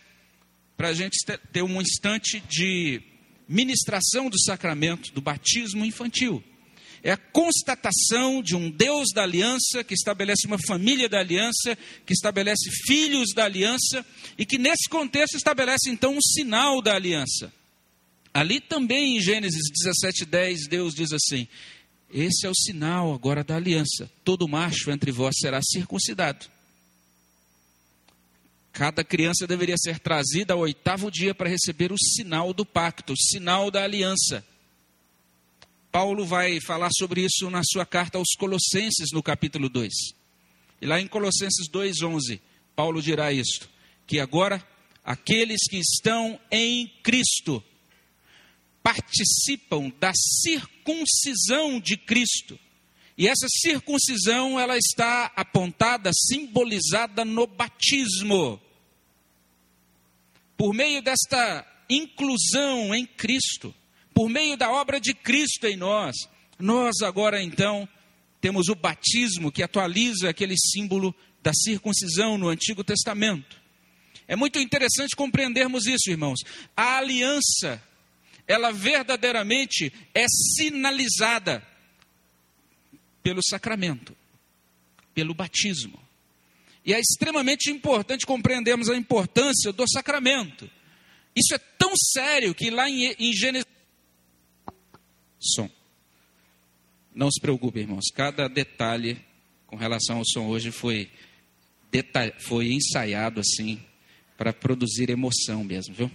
para 0.75 0.89
a 0.89 0.93
gente 0.93 1.17
ter 1.51 1.63
um 1.63 1.81
instante 1.81 2.41
de 2.41 3.01
ministração 3.49 4.29
do 4.29 4.39
sacramento 4.39 5.11
do 5.11 5.19
batismo 5.19 5.83
infantil. 5.83 6.43
É 7.01 7.11
a 7.11 7.17
constatação 7.17 8.43
de 8.43 8.55
um 8.55 8.69
Deus 8.69 9.07
da 9.13 9.23
aliança, 9.23 9.83
que 9.83 9.93
estabelece 9.93 10.45
uma 10.45 10.59
família 10.59 11.09
da 11.09 11.19
aliança, 11.19 11.77
que 12.05 12.13
estabelece 12.13 12.69
filhos 12.85 13.33
da 13.33 13.45
aliança, 13.45 14.05
e 14.37 14.45
que 14.45 14.57
nesse 14.57 14.87
contexto 14.87 15.35
estabelece 15.35 15.89
então 15.89 16.15
um 16.15 16.21
sinal 16.21 16.81
da 16.81 16.93
aliança. 16.93 17.51
Ali 18.33 18.59
também 18.59 19.17
em 19.17 19.21
Gênesis 19.21 19.63
17,10, 19.85 20.67
Deus 20.69 20.93
diz 20.93 21.11
assim: 21.11 21.47
Esse 22.13 22.45
é 22.45 22.49
o 22.49 22.55
sinal 22.55 23.13
agora 23.13 23.43
da 23.43 23.55
aliança: 23.55 24.11
todo 24.23 24.47
macho 24.47 24.91
entre 24.91 25.11
vós 25.11 25.35
será 25.39 25.61
circuncidado. 25.63 26.45
Cada 28.71 29.03
criança 29.03 29.47
deveria 29.47 29.77
ser 29.77 29.99
trazida 29.99 30.53
ao 30.53 30.59
oitavo 30.59 31.11
dia 31.11 31.33
para 31.33 31.49
receber 31.49 31.91
o 31.91 31.97
sinal 31.97 32.53
do 32.53 32.65
pacto, 32.65 33.13
o 33.13 33.17
sinal 33.17 33.71
da 33.71 33.83
aliança. 33.83 34.45
Paulo 35.91 36.25
vai 36.25 36.59
falar 36.61 36.89
sobre 36.97 37.25
isso 37.25 37.49
na 37.49 37.61
sua 37.63 37.85
carta 37.85 38.17
aos 38.17 38.35
Colossenses, 38.37 39.11
no 39.11 39.23
capítulo 39.23 39.69
2. 39.69 39.91
E 40.81 40.85
lá 40.85 41.01
em 41.01 41.07
Colossenses 41.07 41.67
2,11, 41.69 42.39
Paulo 42.75 43.01
dirá 43.01 43.33
isto: 43.33 43.69
que 44.05 44.19
agora 44.19 44.63
aqueles 45.03 45.59
que 45.69 45.77
estão 45.77 46.39
em 46.51 46.87
Cristo 47.03 47.63
participam 48.83 49.91
da 49.99 50.11
circuncisão 50.13 51.79
de 51.79 51.97
Cristo. 51.97 52.57
E 53.19 53.27
essa 53.27 53.47
circuncisão, 53.49 54.59
ela 54.59 54.77
está 54.77 55.31
apontada, 55.35 56.09
simbolizada 56.13 57.23
no 57.23 57.45
batismo 57.45 58.59
por 60.59 60.73
meio 60.73 61.01
desta 61.01 61.65
inclusão 61.89 62.93
em 62.93 63.05
Cristo, 63.05 63.73
por 64.13 64.29
meio 64.29 64.57
da 64.57 64.69
obra 64.69 64.99
de 64.99 65.13
Cristo 65.13 65.65
em 65.65 65.77
nós, 65.77 66.17
nós 66.59 67.01
agora 67.01 67.41
então 67.41 67.87
temos 68.41 68.67
o 68.67 68.75
batismo 68.75 69.53
que 69.53 69.63
atualiza 69.63 70.29
aquele 70.29 70.55
símbolo 70.57 71.15
da 71.41 71.53
circuncisão 71.53 72.37
no 72.37 72.49
Antigo 72.49 72.83
Testamento. 72.83 73.55
É 74.27 74.35
muito 74.35 74.59
interessante 74.59 75.15
compreendermos 75.15 75.87
isso, 75.87 76.11
irmãos. 76.11 76.39
A 76.75 76.97
aliança, 76.97 77.81
ela 78.45 78.73
verdadeiramente 78.73 79.93
é 80.13 80.25
sinalizada 80.27 81.65
pelo 83.21 83.41
sacramento, 83.43 84.15
pelo 85.13 85.33
batismo. 85.33 85.99
E 86.85 86.93
é 86.93 86.99
extremamente 86.99 87.69
importante 87.69 88.25
compreendermos 88.25 88.89
a 88.89 88.95
importância 88.95 89.71
do 89.71 89.85
sacramento. 89.87 90.69
Isso 91.35 91.53
é 91.53 91.57
tão 91.57 91.91
sério 92.13 92.55
que 92.55 92.69
lá 92.69 92.89
em, 92.89 93.13
em 93.19 93.33
Gênesis. 93.33 93.67
Som. 95.39 95.69
Não 97.13 97.31
se 97.31 97.39
preocupe, 97.39 97.79
irmãos. 97.79 98.05
Cada 98.13 98.47
detalhe 98.47 99.19
com 99.67 99.75
relação 99.75 100.17
ao 100.17 100.25
som 100.25 100.47
hoje 100.47 100.71
foi, 100.71 101.11
foi 102.39 102.73
ensaiado 102.73 103.39
assim 103.39 103.79
para 104.37 104.51
produzir 104.51 105.09
emoção 105.09 105.63
mesmo, 105.63 105.93
viu? 105.93 106.11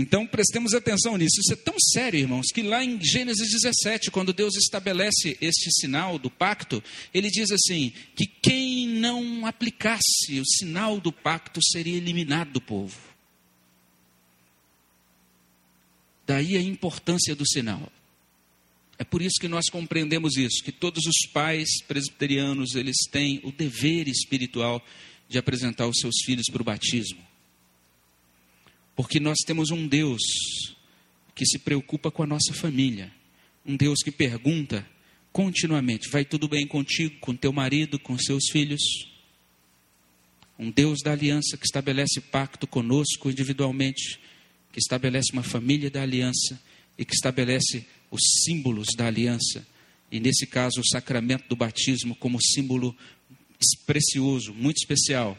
Então 0.00 0.26
prestemos 0.26 0.72
atenção 0.72 1.18
nisso. 1.18 1.38
Isso 1.40 1.52
é 1.52 1.56
tão 1.56 1.74
sério, 1.92 2.20
irmãos, 2.20 2.46
que 2.46 2.62
lá 2.62 2.82
em 2.82 2.98
Gênesis 3.02 3.50
17, 3.50 4.10
quando 4.10 4.32
Deus 4.32 4.56
estabelece 4.56 5.36
este 5.42 5.70
sinal 5.78 6.18
do 6.18 6.30
pacto, 6.30 6.82
ele 7.12 7.30
diz 7.30 7.50
assim: 7.50 7.92
que 8.16 8.26
quem 8.26 8.88
não 8.88 9.44
aplicasse 9.44 10.40
o 10.40 10.46
sinal 10.46 10.98
do 10.98 11.12
pacto 11.12 11.60
seria 11.62 11.98
eliminado 11.98 12.50
do 12.52 12.62
povo. 12.62 12.98
Daí 16.26 16.56
a 16.56 16.62
importância 16.62 17.34
do 17.34 17.46
sinal. 17.46 17.92
É 18.98 19.04
por 19.04 19.20
isso 19.20 19.38
que 19.38 19.48
nós 19.48 19.68
compreendemos 19.68 20.36
isso, 20.36 20.64
que 20.64 20.72
todos 20.72 21.04
os 21.04 21.26
pais 21.30 21.82
presbiterianos, 21.86 22.74
eles 22.74 22.96
têm 23.10 23.40
o 23.44 23.52
dever 23.52 24.08
espiritual 24.08 24.82
de 25.28 25.36
apresentar 25.36 25.86
os 25.86 25.98
seus 25.98 26.14
filhos 26.24 26.46
para 26.50 26.62
o 26.62 26.64
batismo. 26.64 27.29
Porque 28.94 29.18
nós 29.18 29.38
temos 29.46 29.70
um 29.70 29.86
Deus 29.86 30.20
que 31.34 31.46
se 31.46 31.58
preocupa 31.58 32.10
com 32.10 32.22
a 32.22 32.26
nossa 32.26 32.52
família. 32.52 33.12
Um 33.64 33.76
Deus 33.76 34.00
que 34.02 34.10
pergunta 34.10 34.86
continuamente. 35.32 36.10
Vai 36.10 36.24
tudo 36.24 36.48
bem 36.48 36.66
contigo, 36.66 37.18
com 37.20 37.34
teu 37.34 37.52
marido, 37.52 37.98
com 37.98 38.18
seus 38.18 38.50
filhos? 38.50 38.80
Um 40.58 40.70
Deus 40.70 40.98
da 41.02 41.12
aliança 41.12 41.56
que 41.56 41.64
estabelece 41.64 42.20
pacto 42.20 42.66
conosco 42.66 43.30
individualmente, 43.30 44.20
que 44.72 44.78
estabelece 44.78 45.32
uma 45.32 45.42
família 45.42 45.90
da 45.90 46.02
aliança 46.02 46.60
e 46.98 47.04
que 47.04 47.14
estabelece 47.14 47.86
os 48.10 48.20
símbolos 48.44 48.88
da 48.94 49.06
aliança. 49.06 49.66
E 50.12 50.20
nesse 50.20 50.46
caso, 50.46 50.80
o 50.80 50.86
sacramento 50.86 51.48
do 51.48 51.56
batismo 51.56 52.14
como 52.16 52.42
símbolo 52.42 52.94
precioso, 53.86 54.52
muito 54.52 54.78
especial. 54.78 55.38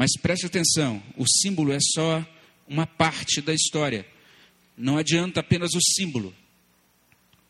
Mas 0.00 0.12
preste 0.12 0.46
atenção: 0.46 1.02
o 1.14 1.26
símbolo 1.28 1.74
é 1.74 1.78
só 1.78 2.26
uma 2.66 2.86
parte 2.86 3.42
da 3.42 3.52
história. 3.52 4.06
Não 4.74 4.96
adianta 4.96 5.40
apenas 5.40 5.74
o 5.74 5.80
símbolo. 5.94 6.34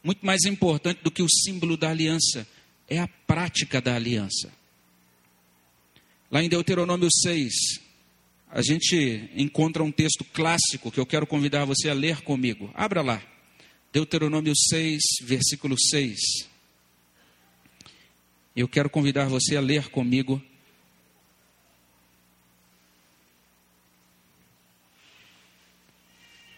Muito 0.02 0.26
mais 0.26 0.42
importante 0.45 1.00
do 1.00 1.12
que 1.12 1.23
o 1.23 1.28
símbolo 1.28 1.76
da 1.76 1.90
aliança 1.90 2.45
é 2.88 2.99
a 2.99 3.07
prática 3.07 3.80
da 3.80 3.95
aliança. 3.95 4.52
Lá 6.28 6.42
em 6.42 6.49
Deuteronômio 6.49 7.09
6, 7.23 7.52
a 8.49 8.62
gente 8.62 9.30
encontra 9.37 9.85
um 9.85 9.92
texto 9.92 10.25
clássico 10.25 10.90
que 10.90 10.99
eu 10.99 11.07
quero 11.07 11.28
convidar 11.28 11.64
você 11.64 11.88
a 11.88 11.95
ler 11.95 12.21
comigo. 12.23 12.69
Abra 12.75 13.00
lá. 13.00 13.23
Deuteronômio 13.92 14.54
6, 14.57 15.00
versículo 15.23 15.76
6. 15.78 16.19
Eu 18.57 18.66
quero 18.66 18.90
convidar 18.90 19.28
você 19.28 19.57
a 19.57 19.61
ler 19.61 19.88
comigo. 19.90 20.42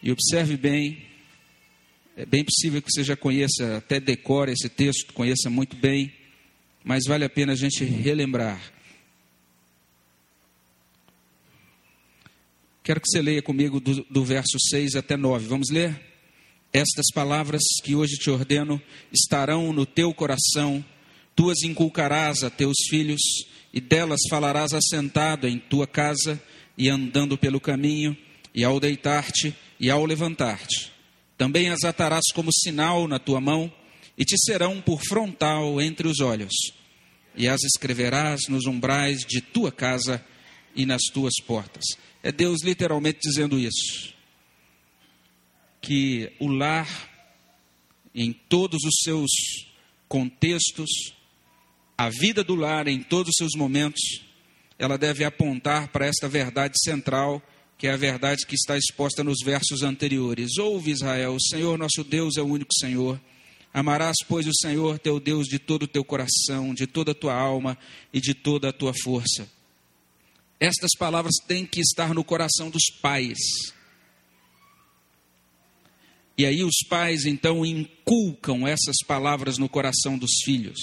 E 0.02 0.10
observe 0.10 0.56
bem 0.56 1.12
é 2.14 2.26
bem 2.26 2.44
possível 2.44 2.82
que 2.82 2.92
você 2.92 3.02
já 3.02 3.16
conheça, 3.16 3.78
até 3.78 3.98
decore 3.98 4.52
esse 4.52 4.68
texto, 4.68 5.14
conheça 5.14 5.48
muito 5.48 5.74
bem, 5.76 6.12
mas 6.84 7.04
vale 7.06 7.24
a 7.24 7.28
pena 7.28 7.54
a 7.54 7.56
gente 7.56 7.84
relembrar. 7.84 8.60
Quero 12.82 13.00
que 13.00 13.08
você 13.08 13.22
leia 13.22 13.40
comigo 13.40 13.80
do, 13.80 14.04
do 14.10 14.24
verso 14.24 14.58
6 14.68 14.96
até 14.96 15.16
9. 15.16 15.46
Vamos 15.46 15.70
ler? 15.70 15.98
Estas 16.70 17.06
palavras 17.14 17.62
que 17.82 17.94
hoje 17.94 18.16
te 18.16 18.28
ordeno 18.28 18.80
estarão 19.10 19.72
no 19.72 19.86
teu 19.86 20.12
coração, 20.12 20.84
tu 21.34 21.48
as 21.48 21.62
inculcarás 21.62 22.42
a 22.42 22.50
teus 22.50 22.76
filhos, 22.90 23.22
e 23.72 23.80
delas 23.80 24.20
falarás 24.28 24.74
assentado 24.74 25.48
em 25.48 25.58
tua 25.58 25.86
casa 25.86 26.42
e 26.76 26.90
andando 26.90 27.38
pelo 27.38 27.60
caminho, 27.60 28.14
e 28.54 28.64
ao 28.64 28.78
deitar-te 28.78 29.54
e 29.82 29.90
ao 29.90 30.06
levantar-te 30.06 30.92
também 31.42 31.70
as 31.70 31.82
atarás 31.82 32.26
como 32.32 32.52
sinal 32.52 33.08
na 33.08 33.18
tua 33.18 33.40
mão 33.40 33.72
e 34.16 34.24
te 34.24 34.36
serão 34.38 34.80
por 34.80 35.02
frontal 35.02 35.80
entre 35.80 36.06
os 36.06 36.20
olhos. 36.20 36.52
E 37.34 37.48
as 37.48 37.60
escreverás 37.64 38.42
nos 38.48 38.64
umbrais 38.66 39.26
de 39.26 39.40
tua 39.40 39.72
casa 39.72 40.24
e 40.76 40.86
nas 40.86 41.02
tuas 41.12 41.32
portas. 41.44 41.82
É 42.22 42.30
Deus 42.30 42.62
literalmente 42.62 43.18
dizendo 43.20 43.58
isso. 43.58 44.14
Que 45.80 46.30
o 46.38 46.46
lar, 46.46 46.86
em 48.14 48.32
todos 48.32 48.84
os 48.84 48.94
seus 49.02 49.30
contextos, 50.06 50.90
a 51.98 52.08
vida 52.08 52.44
do 52.44 52.54
lar 52.54 52.86
em 52.86 53.02
todos 53.02 53.30
os 53.30 53.36
seus 53.36 53.56
momentos, 53.56 54.22
ela 54.78 54.96
deve 54.96 55.24
apontar 55.24 55.88
para 55.88 56.06
esta 56.06 56.28
verdade 56.28 56.74
central 56.84 57.42
que 57.82 57.88
é 57.88 57.90
a 57.90 57.96
verdade 57.96 58.46
que 58.46 58.54
está 58.54 58.78
exposta 58.78 59.24
nos 59.24 59.38
versos 59.44 59.82
anteriores. 59.82 60.56
Ouve, 60.56 60.92
Israel, 60.92 61.34
o 61.34 61.42
Senhor 61.42 61.76
nosso 61.76 62.04
Deus 62.04 62.36
é 62.36 62.40
o 62.40 62.46
único 62.46 62.72
Senhor. 62.78 63.20
Amarás, 63.74 64.14
pois, 64.28 64.46
o 64.46 64.54
Senhor 64.54 65.00
teu 65.00 65.18
Deus 65.18 65.48
de 65.48 65.58
todo 65.58 65.82
o 65.82 65.88
teu 65.88 66.04
coração, 66.04 66.72
de 66.72 66.86
toda 66.86 67.10
a 67.10 67.14
tua 67.14 67.34
alma 67.34 67.76
e 68.12 68.20
de 68.20 68.34
toda 68.34 68.68
a 68.68 68.72
tua 68.72 68.92
força. 69.02 69.50
Estas 70.60 70.92
palavras 70.96 71.34
têm 71.44 71.66
que 71.66 71.80
estar 71.80 72.14
no 72.14 72.22
coração 72.22 72.70
dos 72.70 72.84
pais. 73.00 73.38
E 76.38 76.46
aí 76.46 76.62
os 76.62 76.86
pais 76.88 77.26
então 77.26 77.66
inculcam 77.66 78.64
essas 78.64 78.94
palavras 79.08 79.58
no 79.58 79.68
coração 79.68 80.16
dos 80.16 80.30
filhos. 80.44 80.78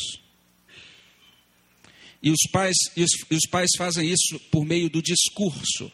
E 2.21 2.29
os 2.29 2.41
pais, 2.51 2.75
e 2.97 3.03
os, 3.03 3.11
e 3.31 3.35
os 3.35 3.47
pais 3.49 3.69
fazem 3.77 4.11
isso 4.11 4.37
por 4.51 4.65
meio 4.65 4.89
do 4.89 5.01
discurso 5.01 5.89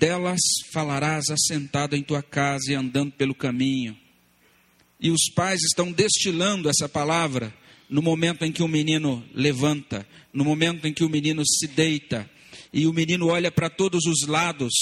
delas 0.00 0.40
falarás 0.72 1.26
assentado 1.28 1.94
em 1.94 2.02
tua 2.02 2.22
casa 2.22 2.72
e 2.72 2.74
andando 2.74 3.12
pelo 3.12 3.34
caminho. 3.34 3.94
E 4.98 5.10
os 5.10 5.30
pais 5.34 5.60
estão 5.62 5.92
destilando 5.92 6.70
essa 6.70 6.88
palavra 6.88 7.54
no 7.88 8.00
momento 8.00 8.44
em 8.44 8.50
que 8.50 8.62
o 8.62 8.68
menino 8.68 9.22
levanta, 9.34 10.06
no 10.32 10.42
momento 10.42 10.86
em 10.86 10.94
que 10.94 11.04
o 11.04 11.08
menino 11.08 11.42
se 11.44 11.66
deita, 11.66 12.28
e 12.72 12.86
o 12.86 12.92
menino 12.92 13.26
olha 13.26 13.50
para 13.50 13.68
todos 13.68 14.06
os 14.06 14.26
lados, 14.26 14.72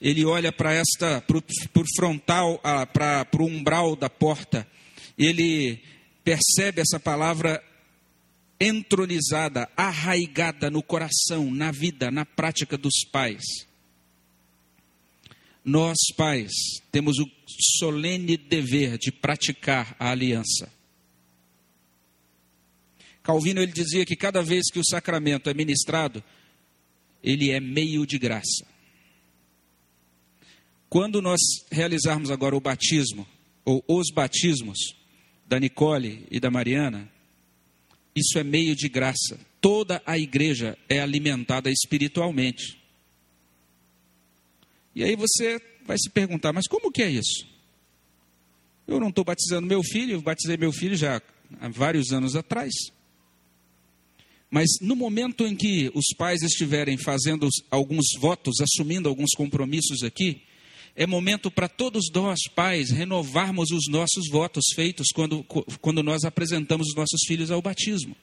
ele 0.00 0.24
olha 0.24 0.52
para 0.52 0.72
esta, 0.72 1.20
para 1.20 1.38
o 1.38 1.84
frontal, 1.96 2.60
para 2.92 3.26
o 3.38 3.46
umbral 3.46 3.96
da 3.96 4.08
porta, 4.10 4.68
ele 5.18 5.80
percebe 6.22 6.82
essa 6.82 7.00
palavra 7.00 7.62
entronizada, 8.60 9.68
arraigada 9.76 10.70
no 10.70 10.82
coração, 10.82 11.50
na 11.50 11.72
vida, 11.72 12.10
na 12.10 12.26
prática 12.26 12.76
dos 12.76 13.04
pais. 13.10 13.69
Nós, 15.70 15.98
pais, 16.16 16.50
temos 16.90 17.20
o 17.20 17.30
solene 17.78 18.36
dever 18.36 18.98
de 18.98 19.12
praticar 19.12 19.94
a 20.00 20.10
aliança. 20.10 20.68
Calvino 23.22 23.60
ele 23.60 23.70
dizia 23.70 24.04
que 24.04 24.16
cada 24.16 24.42
vez 24.42 24.68
que 24.68 24.80
o 24.80 24.84
sacramento 24.84 25.48
é 25.48 25.54
ministrado, 25.54 26.24
ele 27.22 27.52
é 27.52 27.60
meio 27.60 28.04
de 28.04 28.18
graça. 28.18 28.66
Quando 30.88 31.22
nós 31.22 31.38
realizarmos 31.70 32.32
agora 32.32 32.56
o 32.56 32.60
batismo, 32.60 33.24
ou 33.64 33.84
os 33.86 34.10
batismos, 34.12 34.96
da 35.46 35.60
Nicole 35.60 36.26
e 36.32 36.40
da 36.40 36.50
Mariana, 36.50 37.08
isso 38.16 38.40
é 38.40 38.42
meio 38.42 38.74
de 38.74 38.88
graça. 38.88 39.38
Toda 39.60 40.02
a 40.04 40.18
igreja 40.18 40.76
é 40.88 40.98
alimentada 40.98 41.70
espiritualmente. 41.70 42.79
E 44.94 45.04
aí 45.04 45.16
você 45.16 45.60
vai 45.86 45.96
se 45.98 46.10
perguntar, 46.10 46.52
mas 46.52 46.66
como 46.66 46.90
que 46.90 47.02
é 47.02 47.10
isso? 47.10 47.46
Eu 48.86 48.98
não 48.98 49.08
estou 49.08 49.24
batizando 49.24 49.66
meu 49.66 49.82
filho, 49.82 50.14
eu 50.14 50.20
batizei 50.20 50.56
meu 50.56 50.72
filho 50.72 50.96
já 50.96 51.22
há 51.60 51.68
vários 51.68 52.12
anos 52.12 52.34
atrás. 52.34 52.72
Mas 54.50 54.66
no 54.80 54.96
momento 54.96 55.46
em 55.46 55.54
que 55.54 55.92
os 55.94 56.06
pais 56.16 56.42
estiverem 56.42 56.96
fazendo 56.96 57.48
alguns 57.70 58.06
votos, 58.18 58.56
assumindo 58.60 59.08
alguns 59.08 59.30
compromissos 59.36 60.02
aqui, 60.02 60.42
é 60.96 61.06
momento 61.06 61.50
para 61.50 61.68
todos 61.68 62.06
nós, 62.12 62.40
pais, 62.52 62.90
renovarmos 62.90 63.70
os 63.70 63.88
nossos 63.88 64.28
votos 64.28 64.64
feitos 64.74 65.06
quando, 65.14 65.44
quando 65.80 66.02
nós 66.02 66.24
apresentamos 66.24 66.88
os 66.88 66.96
nossos 66.96 67.20
filhos 67.28 67.50
ao 67.52 67.62
batismo. 67.62 68.16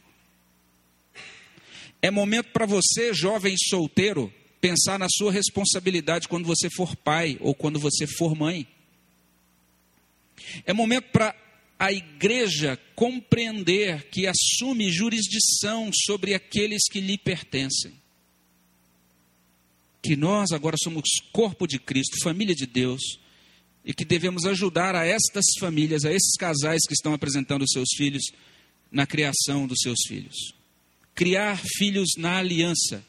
É 2.02 2.12
momento 2.12 2.52
para 2.52 2.66
você, 2.66 3.14
jovem 3.14 3.56
solteiro, 3.58 4.32
pensar 4.60 4.98
na 4.98 5.08
sua 5.10 5.32
responsabilidade 5.32 6.28
quando 6.28 6.46
você 6.46 6.70
for 6.70 6.96
pai 6.96 7.38
ou 7.40 7.54
quando 7.54 7.80
você 7.80 8.08
for 8.08 8.36
mãe. 8.36 8.68
É 10.66 10.74
momento 10.74 11.10
para 11.12 11.36
a 11.80 11.92
igreja 11.92 12.80
compreender 12.96 14.10
que 14.10 14.28
assume 14.28 14.92
jurisdição 14.92 15.92
sobre 15.94 16.34
aqueles 16.34 16.84
que 16.90 17.00
lhe 17.00 17.18
pertencem. 17.18 17.94
Que 20.02 20.16
nós 20.16 20.52
agora 20.52 20.76
somos 20.82 21.04
corpo 21.32 21.68
de 21.68 21.80
Cristo, 21.80 22.24
família 22.24 22.56
de 22.56 22.66
Deus, 22.66 23.20
e 23.86 23.94
que 23.94 24.06
devemos 24.06 24.46
ajudar 24.46 24.96
a 24.96 25.06
estas 25.06 25.46
famílias, 25.60 26.04
a 26.04 26.12
esses 26.12 26.36
casais 26.38 26.82
que 26.88 26.94
estão 26.94 27.14
apresentando 27.14 27.64
os 27.64 27.72
seus 27.72 27.90
filhos 27.96 28.24
na 28.92 29.06
criação 29.06 29.68
dos 29.68 29.80
seus 29.82 30.00
filhos. 30.08 30.54
Criar 31.14 31.60
filhos 31.78 32.10
na 32.18 32.38
aliança 32.38 33.04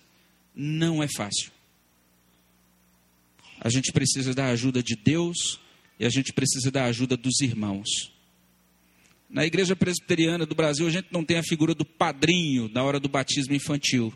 não 0.59 1.01
é 1.01 1.07
fácil. 1.07 1.53
A 3.61 3.71
gente 3.71 3.93
precisa 3.93 4.35
da 4.35 4.47
ajuda 4.47 4.83
de 4.83 4.97
Deus 4.97 5.61
e 6.01 6.05
a 6.05 6.11
gente 6.11 6.33
precisa 6.33 6.69
da 6.69 6.85
ajuda 6.87 7.17
dos 7.17 7.41
irmãos. 7.41 8.13
Na 9.31 9.47
igreja 9.47 9.77
presbiteriana 9.77 10.45
do 10.45 10.55
Brasil, 10.55 10.87
a 10.87 10.91
gente 10.91 11.09
não 11.13 11.25
tem 11.25 11.39
a 11.39 11.43
figura 11.45 11.75
do 11.75 11.85
padrinho 11.85 12.69
na 12.73 12.83
hora 12.83 12.99
do 12.99 13.09
batismo 13.09 13.55
infantil, 13.55 14.13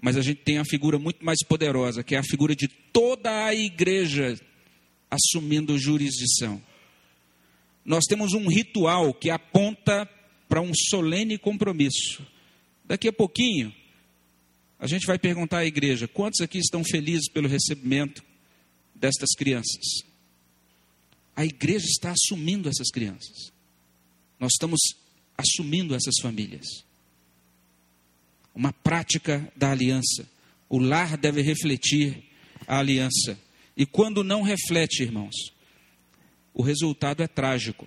mas 0.00 0.16
a 0.16 0.22
gente 0.22 0.42
tem 0.42 0.58
a 0.58 0.64
figura 0.64 0.98
muito 0.98 1.24
mais 1.24 1.38
poderosa, 1.42 2.04
que 2.04 2.14
é 2.14 2.18
a 2.18 2.24
figura 2.24 2.54
de 2.54 2.68
toda 2.68 3.46
a 3.46 3.54
igreja 3.54 4.38
assumindo 5.10 5.78
jurisdição. 5.78 6.62
Nós 7.84 8.04
temos 8.04 8.34
um 8.34 8.48
ritual 8.48 9.14
que 9.14 9.30
aponta 9.30 10.08
para 10.48 10.60
um 10.60 10.72
solene 10.74 11.38
compromisso. 11.38 12.24
Daqui 12.84 13.08
a 13.08 13.12
pouquinho, 13.12 13.72
a 14.78 14.86
gente 14.86 15.06
vai 15.06 15.18
perguntar 15.18 15.58
à 15.58 15.66
igreja: 15.66 16.06
quantos 16.06 16.40
aqui 16.40 16.58
estão 16.58 16.84
felizes 16.84 17.28
pelo 17.30 17.48
recebimento 17.48 18.22
destas 18.94 19.30
crianças? 19.36 20.04
A 21.34 21.44
igreja 21.44 21.86
está 21.86 22.12
assumindo 22.12 22.68
essas 22.68 22.90
crianças. 22.90 23.52
Nós 24.38 24.52
estamos 24.52 24.80
assumindo 25.36 25.94
essas 25.94 26.14
famílias. 26.20 26.66
Uma 28.54 28.72
prática 28.72 29.50
da 29.54 29.70
aliança. 29.70 30.26
O 30.68 30.78
lar 30.78 31.16
deve 31.16 31.42
refletir 31.42 32.24
a 32.66 32.78
aliança. 32.78 33.38
E 33.76 33.84
quando 33.84 34.24
não 34.24 34.40
reflete, 34.40 35.02
irmãos, 35.02 35.34
o 36.54 36.62
resultado 36.62 37.22
é 37.22 37.26
trágico. 37.26 37.86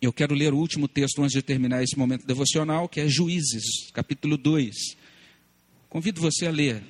Eu 0.00 0.12
quero 0.12 0.34
ler 0.34 0.54
o 0.54 0.58
último 0.58 0.88
texto 0.88 1.22
antes 1.22 1.34
de 1.34 1.42
terminar 1.42 1.82
esse 1.82 1.96
momento 1.98 2.26
devocional, 2.26 2.88
que 2.88 3.00
é 3.00 3.08
Juízes, 3.08 3.90
capítulo 3.92 4.38
2. 4.38 4.74
Convido 5.94 6.20
você 6.20 6.48
a 6.48 6.50
ler. 6.50 6.82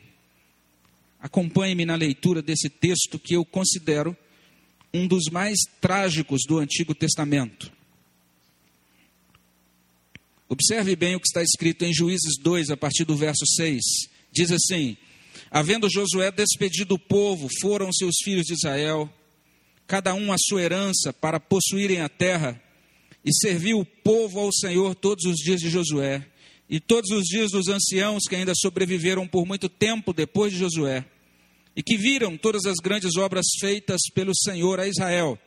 Acompanhe-me 1.20 1.84
na 1.84 1.94
leitura 1.94 2.40
desse 2.40 2.70
texto 2.70 3.18
que 3.18 3.37
eu 3.37 3.44
considero 3.44 4.16
um 4.94 5.06
dos 5.06 5.25
mais 5.30 5.58
trágicos 5.78 6.40
do 6.49 6.56
Antigo 6.56 6.94
Testamento. 6.94 7.70
Observe 10.49 10.96
bem 10.96 11.14
o 11.14 11.20
que 11.20 11.26
está 11.26 11.42
escrito 11.42 11.84
em 11.84 11.92
Juízes 11.92 12.38
2, 12.40 12.70
a 12.70 12.78
partir 12.78 13.04
do 13.04 13.14
verso 13.14 13.44
6. 13.44 13.82
Diz 14.32 14.50
assim: 14.50 14.96
Havendo 15.50 15.90
Josué 15.90 16.30
despedido 16.30 16.94
o 16.94 16.99
povo, 16.99 17.50
foram 17.61 17.92
seus 17.92 18.14
filhos 18.25 18.46
de 18.46 18.54
Israel, 18.54 19.12
cada 19.87 20.14
um 20.14 20.32
a 20.32 20.37
sua 20.38 20.62
herança, 20.62 21.12
para 21.12 21.38
possuírem 21.38 22.00
a 22.00 22.08
terra, 22.08 22.58
e 23.23 23.34
serviu 23.34 23.80
o 23.80 23.84
povo 23.84 24.40
ao 24.40 24.50
Senhor 24.50 24.94
todos 24.94 25.26
os 25.26 25.37
dias 25.37 25.61
de 25.61 25.68
Josué, 25.68 26.26
e 26.75 26.81
todos 26.81 27.09
os 27.12 27.23
dias 27.26 27.52
dos 27.52 27.69
anciãos 27.69 28.25
que 28.28 28.35
ainda 28.35 28.52
sobreviveram 28.52 29.28
por 29.28 29.47
muito 29.47 29.69
tempo 29.69 30.12
depois 30.12 30.52
de 30.52 30.59
Josué, 30.59 31.04
e 31.76 31.85
que 31.85 31.97
viram 31.97 32.37
todas 32.37 32.64
as 32.66 32.78
grandes 32.83 33.16
obras 33.16 33.47
feitas 33.61 34.00
pelo 34.12 34.35
Senhor 34.35 34.81
a 34.81 34.88
Israel. 34.88 35.38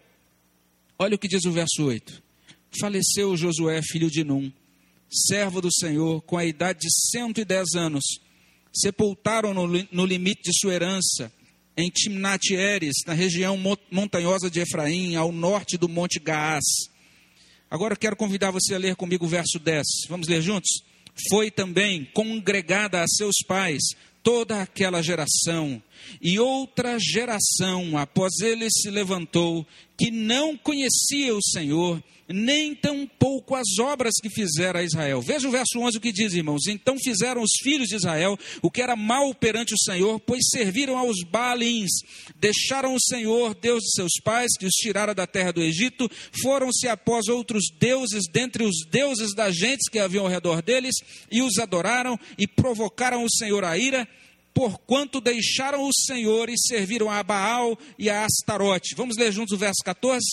Olha 0.97 1.15
o 1.15 1.19
que 1.19 1.27
diz 1.27 1.43
o 1.43 1.51
verso 1.51 1.83
8: 1.83 2.23
Faleceu 2.79 3.35
Josué, 3.35 3.81
filho 3.81 4.09
de 4.09 4.23
Num, 4.23 4.49
servo 5.11 5.59
do 5.59 5.67
Senhor, 5.69 6.21
com 6.21 6.37
a 6.37 6.45
idade 6.45 6.79
de 6.79 7.09
110 7.11 7.75
anos. 7.75 8.05
Sepultaram 8.73 9.53
no, 9.53 9.67
no 9.67 10.05
limite 10.05 10.43
de 10.43 10.57
sua 10.57 10.75
herança, 10.75 11.29
em 11.75 11.89
Timnat 11.89 12.51
Eres, 12.51 13.03
na 13.05 13.11
região 13.11 13.59
montanhosa 13.91 14.49
de 14.49 14.61
Efraim, 14.61 15.17
ao 15.17 15.33
norte 15.33 15.77
do 15.77 15.89
Monte 15.89 16.21
Gaás. 16.21 16.63
Agora 17.69 17.95
eu 17.95 17.99
quero 17.99 18.15
convidar 18.15 18.49
você 18.49 18.75
a 18.75 18.79
ler 18.79 18.95
comigo 18.95 19.25
o 19.25 19.27
verso 19.27 19.59
10. 19.59 19.85
Vamos 20.07 20.29
ler 20.29 20.41
juntos? 20.41 20.87
Foi 21.29 21.49
também 21.49 22.05
congregada 22.13 23.01
a 23.01 23.07
seus 23.07 23.35
pais 23.47 23.81
toda 24.23 24.61
aquela 24.61 25.01
geração, 25.01 25.81
e 26.21 26.39
outra 26.39 26.97
geração 26.99 27.97
após 27.97 28.39
ele 28.41 28.69
se 28.69 28.89
levantou, 28.89 29.65
que 29.97 30.11
não 30.11 30.55
conhecia 30.57 31.35
o 31.35 31.41
Senhor, 31.41 32.01
nem 32.29 32.75
tampouco 32.75 33.55
as 33.55 33.79
obras 33.79 34.13
que 34.21 34.29
fizera 34.29 34.83
Israel. 34.83 35.21
Veja 35.21 35.47
o 35.47 35.51
verso 35.51 35.79
11 35.79 35.97
o 35.97 36.01
que 36.01 36.11
diz, 36.11 36.33
irmãos. 36.33 36.67
Então 36.67 36.97
fizeram 36.99 37.41
os 37.41 37.51
filhos 37.61 37.87
de 37.87 37.95
Israel 37.95 38.37
o 38.61 38.69
que 38.69 38.81
era 38.81 38.95
mal 38.95 39.33
perante 39.33 39.73
o 39.73 39.79
Senhor, 39.79 40.19
pois 40.19 40.41
serviram 40.49 40.97
aos 40.97 41.23
Baalins, 41.23 41.91
deixaram 42.35 42.93
o 42.93 43.01
Senhor, 43.01 43.55
Deus 43.55 43.83
de 43.83 43.91
seus 43.91 44.13
pais, 44.23 44.51
que 44.59 44.65
os 44.65 44.73
tirara 44.73 45.15
da 45.15 45.25
terra 45.25 45.53
do 45.53 45.63
Egito, 45.63 46.09
foram-se 46.41 46.87
após 46.87 47.27
outros 47.27 47.65
deuses, 47.79 48.25
dentre 48.31 48.63
os 48.63 48.85
deuses 48.89 49.33
das 49.33 49.55
gentes 49.55 49.89
que 49.89 49.99
haviam 49.99 50.25
ao 50.25 50.31
redor 50.31 50.61
deles, 50.61 50.95
e 51.31 51.41
os 51.41 51.57
adoraram 51.57 52.19
e 52.37 52.47
provocaram 52.47 53.23
o 53.23 53.31
Senhor 53.31 53.63
a 53.63 53.77
ira, 53.77 54.07
porquanto 54.57 55.21
deixaram 55.21 55.87
o 55.87 55.93
Senhor 55.93 56.49
e 56.49 56.57
serviram 56.57 57.11
a 57.11 57.21
Baal 57.21 57.77
e 57.95 58.09
a 58.09 58.25
Astarote. 58.25 58.95
Vamos 58.95 59.15
ler 59.15 59.31
juntos 59.31 59.53
o 59.53 59.57
verso 59.57 59.83
14? 59.85 60.25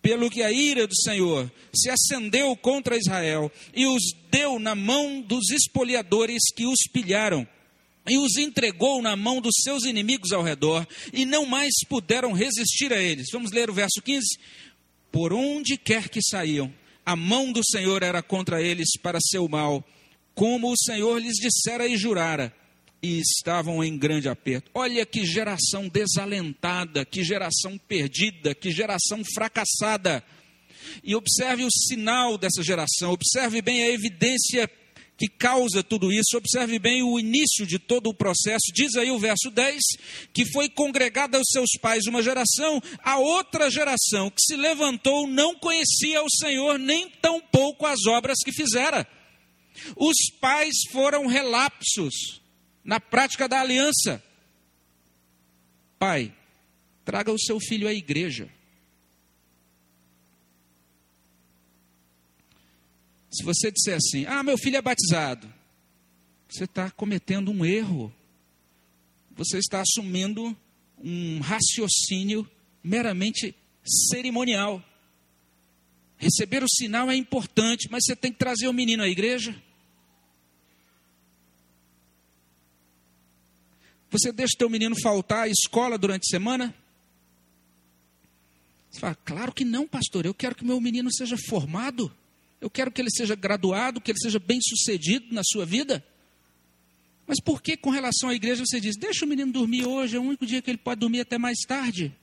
pelo 0.00 0.30
que 0.30 0.40
a 0.40 0.52
ira 0.52 0.86
do 0.86 0.94
Senhor 0.94 1.50
se 1.74 1.90
acendeu 1.90 2.56
contra 2.56 2.96
Israel 2.96 3.50
e 3.74 3.86
os 3.86 4.14
deu 4.30 4.56
na 4.60 4.72
mão 4.72 5.20
dos 5.20 5.50
espoliadores 5.50 6.42
que 6.54 6.64
os 6.64 6.78
pilharam 6.92 7.46
e 8.08 8.16
os 8.16 8.36
entregou 8.36 9.02
na 9.02 9.16
mão 9.16 9.40
dos 9.40 9.56
seus 9.64 9.84
inimigos 9.84 10.30
ao 10.30 10.44
redor, 10.44 10.86
e 11.12 11.24
não 11.24 11.44
mais 11.44 11.72
puderam 11.88 12.32
resistir 12.32 12.92
a 12.92 13.02
eles. 13.02 13.26
Vamos 13.32 13.50
ler 13.50 13.68
o 13.68 13.74
verso 13.74 14.00
15. 14.00 14.24
Por 15.10 15.32
onde 15.32 15.76
quer 15.76 16.08
que 16.08 16.22
saíam, 16.22 16.72
a 17.04 17.16
mão 17.16 17.50
do 17.50 17.62
Senhor 17.68 18.04
era 18.04 18.22
contra 18.22 18.62
eles 18.62 18.90
para 19.02 19.18
seu 19.20 19.48
mal, 19.48 19.84
como 20.36 20.70
o 20.70 20.78
Senhor 20.78 21.20
lhes 21.20 21.34
dissera 21.34 21.84
e 21.88 21.96
jurara 21.96 22.54
e 23.06 23.20
estavam 23.20 23.84
em 23.84 23.96
grande 23.96 24.28
aperto. 24.28 24.70
Olha 24.74 25.06
que 25.06 25.24
geração 25.24 25.88
desalentada, 25.88 27.04
que 27.04 27.22
geração 27.22 27.78
perdida, 27.78 28.54
que 28.54 28.70
geração 28.72 29.22
fracassada. 29.32 30.24
E 31.04 31.14
observe 31.14 31.64
o 31.64 31.70
sinal 31.70 32.36
dessa 32.36 32.62
geração, 32.62 33.12
observe 33.12 33.62
bem 33.62 33.84
a 33.84 33.90
evidência 33.90 34.68
que 35.18 35.28
causa 35.28 35.82
tudo 35.82 36.12
isso, 36.12 36.36
observe 36.36 36.78
bem 36.78 37.02
o 37.02 37.18
início 37.18 37.64
de 37.64 37.78
todo 37.78 38.08
o 38.08 38.14
processo. 38.14 38.72
Diz 38.74 38.96
aí 38.96 39.10
o 39.10 39.18
verso 39.18 39.50
10: 39.50 39.80
que 40.32 40.44
foi 40.46 40.68
congregada 40.68 41.38
aos 41.38 41.46
seus 41.50 41.70
pais 41.80 42.06
uma 42.06 42.22
geração, 42.22 42.82
a 43.02 43.18
outra 43.18 43.70
geração 43.70 44.30
que 44.30 44.42
se 44.42 44.56
levantou 44.56 45.28
não 45.28 45.54
conhecia 45.54 46.22
o 46.22 46.30
Senhor, 46.30 46.78
nem 46.78 47.08
tampouco 47.08 47.86
as 47.86 48.04
obras 48.06 48.38
que 48.44 48.52
fizera. 48.52 49.06
Os 49.96 50.16
pais 50.40 50.74
foram 50.90 51.26
relapsos 51.26 52.44
na 52.86 53.00
prática 53.00 53.48
da 53.48 53.60
aliança. 53.60 54.22
Pai, 55.98 56.32
traga 57.04 57.32
o 57.32 57.38
seu 57.38 57.58
filho 57.58 57.88
à 57.88 57.92
igreja. 57.92 58.48
Se 63.28 63.42
você 63.42 63.72
disser 63.72 63.96
assim, 63.96 64.24
ah, 64.26 64.42
meu 64.42 64.56
filho 64.56 64.76
é 64.76 64.82
batizado, 64.82 65.52
você 66.48 66.64
está 66.64 66.88
cometendo 66.90 67.50
um 67.50 67.64
erro. 67.64 68.14
Você 69.32 69.58
está 69.58 69.82
assumindo 69.82 70.56
um 70.96 71.40
raciocínio 71.40 72.48
meramente 72.82 73.54
cerimonial. 74.08 74.82
Receber 76.16 76.62
o 76.62 76.68
sinal 76.68 77.10
é 77.10 77.16
importante, 77.16 77.88
mas 77.90 78.04
você 78.04 78.14
tem 78.14 78.32
que 78.32 78.38
trazer 78.38 78.68
o 78.68 78.72
menino 78.72 79.02
à 79.02 79.08
igreja. 79.08 79.60
Você 84.10 84.32
deixa 84.32 84.56
teu 84.56 84.70
menino 84.70 84.94
faltar 85.00 85.44
à 85.44 85.48
escola 85.48 85.98
durante 85.98 86.22
a 86.28 86.30
semana? 86.30 86.74
Você 88.90 89.00
fala, 89.00 89.14
claro 89.24 89.52
que 89.52 89.64
não, 89.64 89.86
pastor. 89.86 90.24
Eu 90.24 90.32
quero 90.32 90.54
que 90.54 90.64
meu 90.64 90.80
menino 90.80 91.12
seja 91.12 91.36
formado. 91.36 92.10
Eu 92.60 92.70
quero 92.70 92.90
que 92.90 93.00
ele 93.00 93.10
seja 93.10 93.34
graduado, 93.34 94.00
que 94.00 94.10
ele 94.10 94.18
seja 94.18 94.38
bem 94.38 94.58
sucedido 94.62 95.34
na 95.34 95.42
sua 95.44 95.66
vida. 95.66 96.04
Mas 97.26 97.40
por 97.40 97.60
que, 97.60 97.76
com 97.76 97.90
relação 97.90 98.30
à 98.30 98.34
igreja, 98.34 98.64
você 98.64 98.80
diz: 98.80 98.96
deixa 98.96 99.24
o 99.24 99.28
menino 99.28 99.52
dormir 99.52 99.84
hoje, 99.86 100.16
é 100.16 100.18
o 100.18 100.22
único 100.22 100.46
dia 100.46 100.62
que 100.62 100.70
ele 100.70 100.78
pode 100.78 101.00
dormir 101.00 101.20
até 101.20 101.36
mais 101.36 101.58
tarde? 101.66 102.14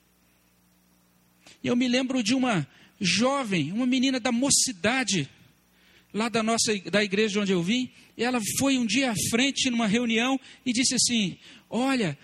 E 1.63 1.67
eu 1.67 1.75
me 1.75 1.87
lembro 1.87 2.23
de 2.23 2.33
uma 2.33 2.67
jovem, 2.99 3.71
uma 3.71 3.85
menina 3.85 4.19
da 4.19 4.31
mocidade, 4.31 5.29
lá 6.13 6.29
da 6.29 6.43
nossa 6.43 6.73
da 6.91 7.03
igreja 7.03 7.41
onde 7.41 7.51
eu 7.51 7.63
vim, 7.63 7.89
ela 8.17 8.39
foi 8.59 8.77
um 8.77 8.85
dia 8.85 9.11
à 9.11 9.15
frente 9.29 9.69
numa 9.69 9.87
reunião 9.87 10.39
e 10.65 10.71
disse 10.71 10.95
assim: 10.95 11.37
Olha, 11.69 12.17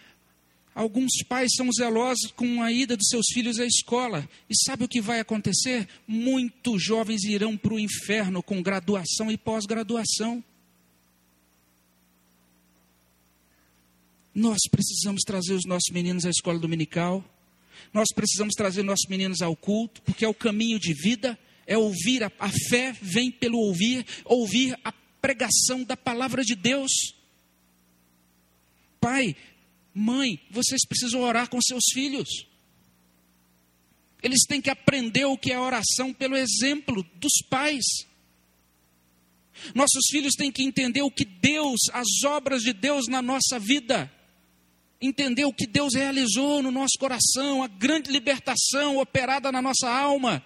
alguns 0.75 1.12
pais 1.28 1.52
são 1.56 1.69
zelosos 1.71 2.32
com 2.32 2.62
a 2.62 2.71
ida 2.71 2.95
dos 2.95 3.08
seus 3.08 3.25
filhos 3.34 3.60
à 3.60 3.65
escola. 3.65 4.30
E 4.49 4.54
sabe 4.65 4.84
o 4.84 4.88
que 4.88 5.02
vai 5.02 5.19
acontecer? 5.19 5.88
Muitos 6.08 6.84
jovens 6.84 7.23
irão 7.23 7.58
para 7.58 7.73
o 7.73 7.80
inferno 7.80 8.43
com 8.43 8.62
graduação 8.62 9.32
e 9.32 9.38
pós-graduação. 9.38 10.43
Nós 14.34 14.60
precisamos 14.69 15.23
trazer 15.25 15.54
os 15.54 15.65
nossos 15.65 15.91
meninos 15.91 16.25
à 16.25 16.30
escola 16.30 16.60
dominical. 16.60 17.25
Nós 17.93 18.08
precisamos 18.13 18.54
trazer 18.54 18.84
nossos 18.84 19.08
meninos 19.10 19.41
ao 19.41 19.56
culto, 19.56 20.02
porque 20.04 20.23
é 20.23 20.28
o 20.28 20.34
caminho 20.34 20.80
de 20.80 20.93
vida, 20.93 21.38
é 21.69 21.77
ouvir, 21.77 22.23
a, 22.23 22.32
a 22.39 22.49
fé 22.49 22.91
vem 22.99 23.29
pelo 23.32 23.60
ouvir, 23.60 24.03
ouvir 24.25 24.75
a 24.84 24.91
pregação 25.21 25.84
da 25.84 25.95
palavra 25.95 26.43
de 26.43 26.55
Deus. 26.55 26.91
Pai, 28.99 29.36
mãe, 29.93 30.41
vocês 30.49 30.82
precisam 30.88 31.21
orar 31.21 31.47
com 31.47 31.62
seus 31.62 31.84
filhos. 31.93 32.27
Eles 34.23 34.39
têm 34.47 34.60
que 34.60 34.71
aprender 34.71 35.25
o 35.25 35.38
que 35.38 35.51
é 35.51 35.60
oração 35.60 36.12
pelo 36.12 36.36
exemplo 36.36 37.05
dos 37.17 37.34
pais. 37.47 37.86
Nossos 39.75 40.08
filhos 40.10 40.34
têm 40.34 40.51
que 40.51 40.63
entender 40.63 41.03
o 41.03 41.12
que 41.12 41.23
Deus, 41.23 41.82
as 41.93 42.23
obras 42.25 42.63
de 42.63 42.73
Deus 42.73 43.05
na 43.08 43.21
nossa 43.21 43.60
vida. 43.60 44.12
Entender 44.99 45.45
o 45.45 45.53
que 45.53 45.67
Deus 45.67 45.93
realizou 45.93 46.63
no 46.63 46.71
nosso 46.71 46.97
coração, 46.99 47.62
a 47.62 47.67
grande 47.67 48.12
libertação 48.12 48.97
operada 48.97 49.51
na 49.51 49.62
nossa 49.62 49.88
alma. 49.88 50.43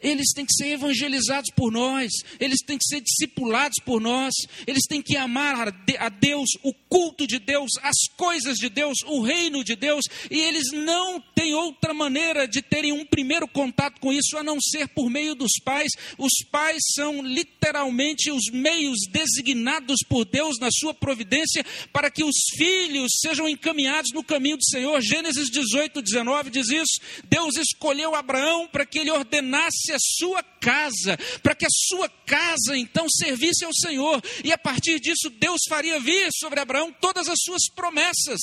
Eles 0.00 0.32
têm 0.34 0.44
que 0.44 0.54
ser 0.54 0.72
evangelizados 0.72 1.50
por 1.54 1.72
nós, 1.72 2.10
eles 2.38 2.58
têm 2.64 2.78
que 2.78 2.84
ser 2.84 3.00
discipulados 3.00 3.76
por 3.84 4.00
nós, 4.00 4.32
eles 4.66 4.84
têm 4.88 5.02
que 5.02 5.16
amar 5.16 5.68
a 5.98 6.08
Deus, 6.08 6.48
o 6.62 6.72
culto 6.88 7.26
de 7.26 7.38
Deus, 7.38 7.70
as 7.82 7.96
coisas 8.16 8.56
de 8.56 8.68
Deus, 8.68 8.98
o 9.06 9.22
reino 9.22 9.64
de 9.64 9.74
Deus, 9.74 10.04
e 10.30 10.40
eles 10.40 10.70
não 10.72 11.20
têm 11.34 11.54
outra 11.54 11.92
maneira 11.92 12.46
de 12.46 12.62
terem 12.62 12.92
um 12.92 13.04
primeiro 13.04 13.48
contato 13.48 14.00
com 14.00 14.12
isso 14.12 14.36
a 14.36 14.42
não 14.42 14.58
ser 14.60 14.88
por 14.88 15.10
meio 15.10 15.34
dos 15.34 15.52
pais. 15.64 15.90
Os 16.16 16.32
pais 16.50 16.78
são 16.94 17.22
literalmente 17.22 18.30
os 18.30 18.50
meios 18.52 18.98
designados 19.10 19.98
por 20.08 20.24
Deus 20.24 20.58
na 20.60 20.68
sua 20.70 20.94
providência 20.94 21.64
para 21.92 22.10
que 22.10 22.24
os 22.24 22.36
filhos 22.56 23.10
sejam 23.20 23.48
encaminhados 23.48 24.12
no 24.12 24.22
caminho 24.22 24.56
do 24.56 24.64
Senhor. 24.64 25.00
Gênesis 25.00 25.50
18, 25.50 26.02
19 26.02 26.50
diz 26.50 26.68
isso. 26.68 27.00
Deus 27.28 27.56
escolheu 27.56 28.14
Abraão 28.14 28.68
para 28.68 28.86
que 28.86 28.98
ele 28.98 29.10
ordenasse 29.10 29.87
a 29.92 29.98
sua 29.98 30.42
casa, 30.42 31.16
para 31.42 31.54
que 31.54 31.66
a 31.66 31.70
sua 31.70 32.08
casa 32.08 32.76
então 32.76 33.06
servisse 33.08 33.64
ao 33.64 33.74
Senhor, 33.74 34.22
e 34.44 34.52
a 34.52 34.58
partir 34.58 35.00
disso 35.00 35.30
Deus 35.30 35.60
faria 35.68 36.00
vir 36.00 36.28
sobre 36.32 36.60
Abraão 36.60 36.92
todas 36.92 37.28
as 37.28 37.38
suas 37.42 37.62
promessas. 37.74 38.40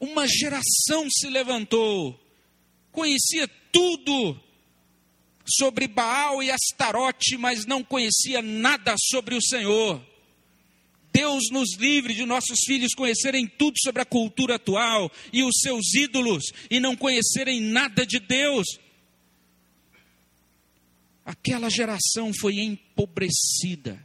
Uma 0.00 0.26
geração 0.28 1.08
se 1.10 1.28
levantou, 1.28 2.18
conhecia 2.92 3.48
tudo 3.72 4.40
sobre 5.56 5.88
Baal 5.88 6.42
e 6.42 6.50
Astarote, 6.50 7.36
mas 7.36 7.64
não 7.64 7.82
conhecia 7.82 8.42
nada 8.42 8.94
sobre 8.98 9.34
o 9.34 9.42
Senhor. 9.42 10.00
Deus 11.12 11.44
nos 11.50 11.76
livre 11.76 12.14
de 12.14 12.24
nossos 12.24 12.60
filhos 12.66 12.94
conhecerem 12.94 13.46
tudo 13.46 13.74
sobre 13.82 14.02
a 14.02 14.06
cultura 14.06 14.56
atual 14.56 15.10
e 15.32 15.42
os 15.42 15.60
seus 15.60 15.94
ídolos 15.94 16.44
e 16.70 16.80
não 16.80 16.96
conhecerem 16.96 17.60
nada 17.60 18.06
de 18.06 18.18
Deus. 18.18 18.66
Aquela 21.24 21.68
geração 21.68 22.32
foi 22.32 22.54
empobrecida, 22.60 24.02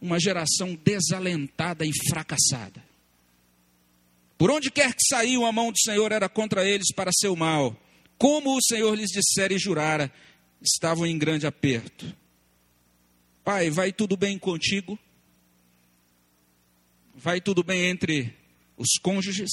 uma 0.00 0.18
geração 0.18 0.74
desalentada 0.74 1.84
e 1.84 1.90
fracassada. 2.08 2.82
Por 4.38 4.50
onde 4.50 4.70
quer 4.70 4.94
que 4.94 5.06
saiu, 5.08 5.44
a 5.44 5.52
mão 5.52 5.70
do 5.70 5.78
Senhor 5.78 6.12
era 6.12 6.28
contra 6.28 6.64
eles 6.66 6.92
para 6.94 7.10
seu 7.12 7.34
mal. 7.34 7.76
Como 8.18 8.56
o 8.56 8.62
Senhor 8.62 8.94
lhes 8.94 9.10
dissera 9.10 9.52
e 9.52 9.58
jurara, 9.58 10.12
estavam 10.62 11.06
em 11.06 11.18
grande 11.18 11.46
aperto. 11.46 12.14
Pai, 13.44 13.70
vai 13.70 13.92
tudo 13.92 14.16
bem 14.16 14.38
contigo? 14.38 14.98
Vai 17.18 17.40
tudo 17.40 17.64
bem 17.64 17.86
entre 17.86 18.36
os 18.76 18.98
cônjuges? 19.02 19.48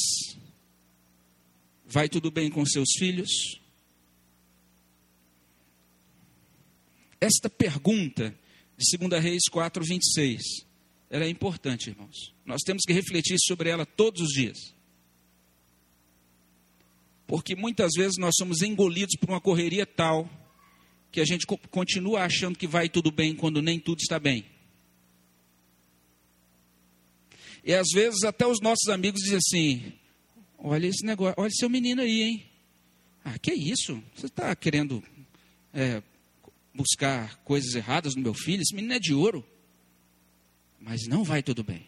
Vai 1.85 2.09
tudo 2.09 2.29
bem 2.29 2.49
com 2.49 2.65
seus 2.65 2.89
filhos? 2.97 3.29
Esta 7.21 7.49
pergunta 7.49 8.37
de 8.77 8.97
2 8.97 9.23
Reis 9.23 9.43
4, 9.49 9.81
26, 9.81 10.41
ela 11.09 11.23
é 11.23 11.29
importante, 11.29 11.89
irmãos. 11.89 12.33
Nós 12.45 12.59
temos 12.65 12.83
que 12.85 12.91
refletir 12.91 13.37
sobre 13.39 13.69
ela 13.69 13.85
todos 13.85 14.21
os 14.21 14.33
dias. 14.33 14.75
Porque 17.25 17.55
muitas 17.55 17.91
vezes 17.95 18.17
nós 18.17 18.35
somos 18.37 18.61
engolidos 18.61 19.15
por 19.17 19.29
uma 19.29 19.39
correria 19.39 19.85
tal 19.85 20.29
que 21.13 21.21
a 21.21 21.25
gente 21.25 21.47
continua 21.71 22.25
achando 22.25 22.57
que 22.57 22.67
vai 22.67 22.89
tudo 22.89 23.09
bem 23.09 23.33
quando 23.33 23.61
nem 23.61 23.79
tudo 23.79 24.01
está 24.01 24.19
bem. 24.19 24.52
E 27.63 27.73
às 27.73 27.87
vezes 27.93 28.23
até 28.23 28.45
os 28.45 28.59
nossos 28.59 28.89
amigos 28.89 29.21
dizem 29.21 29.37
assim: 29.37 29.93
olha 30.57 30.87
esse 30.87 31.05
negócio, 31.05 31.35
olha 31.37 31.51
seu 31.51 31.69
menino 31.69 32.01
aí, 32.01 32.21
hein? 32.21 32.45
Ah, 33.23 33.39
que 33.39 33.53
isso? 33.53 34.03
Você 34.13 34.25
está 34.25 34.53
querendo 34.53 35.01
é, 35.73 36.03
buscar 36.73 37.37
coisas 37.37 37.73
erradas 37.73 38.15
no 38.15 38.21
meu 38.21 38.33
filho? 38.33 38.61
Esse 38.61 38.75
menino 38.75 38.93
é 38.93 38.99
de 38.99 39.13
ouro. 39.13 39.45
Mas 40.77 41.07
não 41.07 41.23
vai 41.23 41.41
tudo 41.41 41.63
bem. 41.63 41.87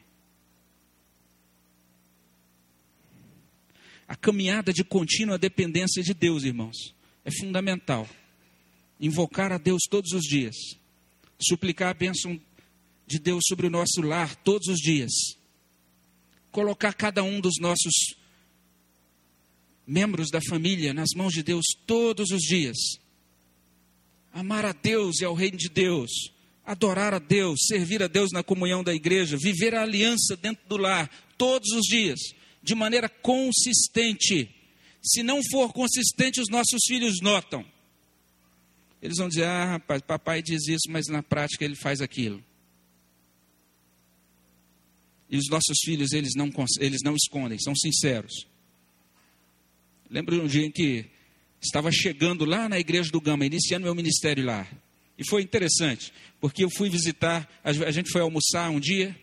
A 4.07 4.15
caminhada 4.15 4.71
de 4.71 4.83
contínua 4.83 5.37
dependência 5.37 6.01
de 6.01 6.13
Deus, 6.13 6.43
irmãos, 6.43 6.95
é 7.25 7.31
fundamental. 7.31 8.07
Invocar 8.97 9.51
a 9.51 9.57
Deus 9.57 9.81
todos 9.89 10.13
os 10.13 10.23
dias. 10.23 10.55
Suplicar 11.37 11.89
a 11.89 11.93
bênção 11.93 12.39
de 13.05 13.19
Deus 13.19 13.43
sobre 13.45 13.67
o 13.67 13.69
nosso 13.69 14.01
lar 14.01 14.37
todos 14.37 14.69
os 14.69 14.77
dias 14.77 15.11
colocar 16.55 16.93
cada 16.93 17.21
um 17.21 17.41
dos 17.41 17.55
nossos 17.59 18.15
membros 19.85 20.31
da 20.31 20.39
família 20.39 20.93
nas 20.93 21.09
mãos 21.13 21.33
de 21.33 21.43
Deus 21.43 21.65
todos 21.85 22.31
os 22.31 22.39
dias. 22.39 22.77
Amar 24.31 24.63
a 24.63 24.71
Deus 24.71 25.19
e 25.19 25.25
ao 25.25 25.33
reino 25.33 25.57
de 25.57 25.67
Deus, 25.67 26.09
adorar 26.65 27.13
a 27.13 27.19
Deus, 27.19 27.59
servir 27.67 28.01
a 28.01 28.07
Deus 28.07 28.31
na 28.31 28.41
comunhão 28.41 28.85
da 28.85 28.93
igreja, 28.93 29.35
viver 29.35 29.75
a 29.75 29.81
aliança 29.81 30.37
dentro 30.37 30.65
do 30.65 30.77
lar 30.77 31.11
todos 31.37 31.69
os 31.73 31.83
dias, 31.89 32.21
de 32.63 32.73
maneira 32.73 33.09
consistente. 33.09 34.49
Se 35.03 35.21
não 35.23 35.41
for 35.51 35.73
consistente, 35.73 36.39
os 36.39 36.47
nossos 36.49 36.79
filhos 36.87 37.19
notam. 37.21 37.65
Eles 39.01 39.17
vão 39.17 39.27
dizer: 39.27 39.43
Ah, 39.43 39.71
rapaz, 39.71 40.01
papai 40.01 40.41
diz 40.41 40.69
isso, 40.69 40.89
mas 40.89 41.07
na 41.07 41.21
prática 41.21 41.65
ele 41.65 41.75
faz 41.75 41.99
aquilo. 41.99 42.41
E 45.29 45.37
os 45.37 45.49
nossos 45.49 45.77
filhos, 45.83 46.11
eles 46.11 46.33
não, 46.35 46.51
eles 46.79 47.01
não 47.03 47.15
escondem, 47.15 47.57
são 47.59 47.75
sinceros. 47.75 48.47
Lembro 50.09 50.43
um 50.43 50.47
dia 50.47 50.65
em 50.65 50.71
que 50.71 51.05
estava 51.61 51.91
chegando 51.91 52.45
lá 52.45 52.69
na 52.69 52.79
igreja 52.79 53.11
do 53.11 53.19
Gama, 53.19 53.45
iniciando 53.45 53.85
meu 53.85 53.95
ministério 53.95 54.45
lá. 54.45 54.67
E 55.17 55.27
foi 55.27 55.41
interessante, 55.41 56.13
porque 56.39 56.63
eu 56.63 56.69
fui 56.69 56.89
visitar, 56.89 57.49
a 57.63 57.91
gente 57.91 58.11
foi 58.11 58.21
almoçar 58.21 58.69
um 58.69 58.79
dia, 58.79 59.15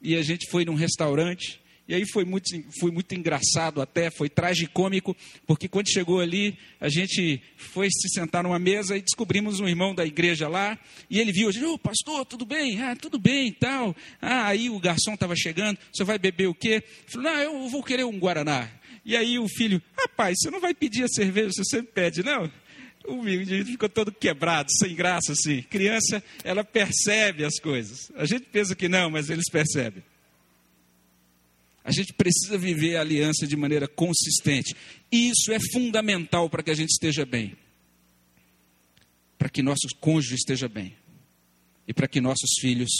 e 0.00 0.16
a 0.16 0.22
gente 0.22 0.48
foi 0.50 0.64
num 0.64 0.74
restaurante, 0.74 1.60
e 1.92 1.94
aí 1.94 2.06
foi 2.06 2.24
muito, 2.24 2.48
foi 2.80 2.90
muito 2.90 3.14
engraçado 3.14 3.82
até, 3.82 4.10
foi 4.10 4.30
tragicômico, 4.30 5.14
porque 5.46 5.68
quando 5.68 5.92
chegou 5.92 6.20
ali, 6.20 6.56
a 6.80 6.88
gente 6.88 7.42
foi 7.58 7.90
se 7.90 8.08
sentar 8.08 8.42
numa 8.42 8.58
mesa 8.58 8.96
e 8.96 9.02
descobrimos 9.02 9.60
um 9.60 9.68
irmão 9.68 9.94
da 9.94 10.06
igreja 10.06 10.48
lá, 10.48 10.78
e 11.10 11.20
ele 11.20 11.30
viu, 11.32 11.50
a 11.50 11.68
ô 11.68 11.74
oh, 11.74 11.78
pastor, 11.78 12.24
tudo 12.24 12.46
bem? 12.46 12.80
Ah, 12.80 12.96
tudo 12.96 13.18
bem 13.18 13.48
e 13.48 13.52
tal. 13.52 13.94
Ah, 14.22 14.46
aí 14.46 14.70
o 14.70 14.80
garçom 14.80 15.12
estava 15.12 15.36
chegando, 15.36 15.78
você 15.92 16.02
vai 16.02 16.18
beber 16.18 16.46
o 16.46 16.54
quê? 16.54 16.82
Ele 16.82 16.84
falou, 17.08 17.30
não, 17.30 17.40
eu 17.42 17.68
vou 17.68 17.82
querer 17.82 18.04
um 18.04 18.18
Guaraná. 18.18 18.70
E 19.04 19.14
aí 19.14 19.38
o 19.38 19.46
filho, 19.46 19.82
rapaz, 19.94 20.38
você 20.40 20.50
não 20.50 20.62
vai 20.62 20.72
pedir 20.72 21.04
a 21.04 21.08
cerveja, 21.08 21.50
você 21.52 21.64
sempre 21.64 21.92
pede, 21.92 22.22
não? 22.22 22.50
O 23.06 23.22
menino 23.22 23.66
ficou 23.66 23.90
todo 23.90 24.10
quebrado, 24.10 24.72
sem 24.72 24.94
graça, 24.94 25.32
assim. 25.32 25.60
Criança, 25.60 26.24
ela 26.42 26.64
percebe 26.64 27.44
as 27.44 27.60
coisas. 27.60 28.10
A 28.14 28.24
gente 28.24 28.46
pensa 28.46 28.74
que 28.74 28.88
não, 28.88 29.10
mas 29.10 29.28
eles 29.28 29.50
percebem. 29.52 30.02
A 31.84 31.90
gente 31.90 32.12
precisa 32.12 32.56
viver 32.56 32.96
a 32.96 33.00
aliança 33.00 33.46
de 33.46 33.56
maneira 33.56 33.88
consistente. 33.88 34.74
Isso 35.10 35.52
é 35.52 35.58
fundamental 35.72 36.48
para 36.48 36.62
que 36.62 36.70
a 36.70 36.74
gente 36.74 36.90
esteja 36.90 37.26
bem. 37.26 37.56
Para 39.36 39.48
que 39.48 39.62
nosso 39.62 39.88
cônjuge 40.00 40.36
esteja 40.36 40.68
bem. 40.68 40.94
E 41.86 41.92
para 41.92 42.06
que 42.06 42.20
nossos 42.20 42.50
filhos 42.60 42.90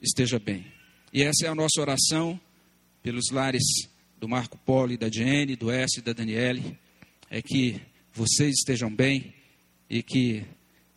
estejam 0.00 0.40
bem. 0.40 0.66
E 1.12 1.22
essa 1.22 1.46
é 1.46 1.48
a 1.48 1.54
nossa 1.54 1.80
oração 1.80 2.40
pelos 3.02 3.30
lares 3.30 3.62
do 4.18 4.28
Marco 4.28 4.58
Polo 4.58 4.92
e 4.92 4.96
da 4.96 5.08
Diene, 5.08 5.54
do 5.54 5.70
S 5.70 6.00
e 6.00 6.02
da 6.02 6.12
Daniele. 6.12 6.76
É 7.30 7.40
que 7.40 7.80
vocês 8.12 8.54
estejam 8.58 8.92
bem 8.92 9.32
e 9.88 10.02
que 10.02 10.44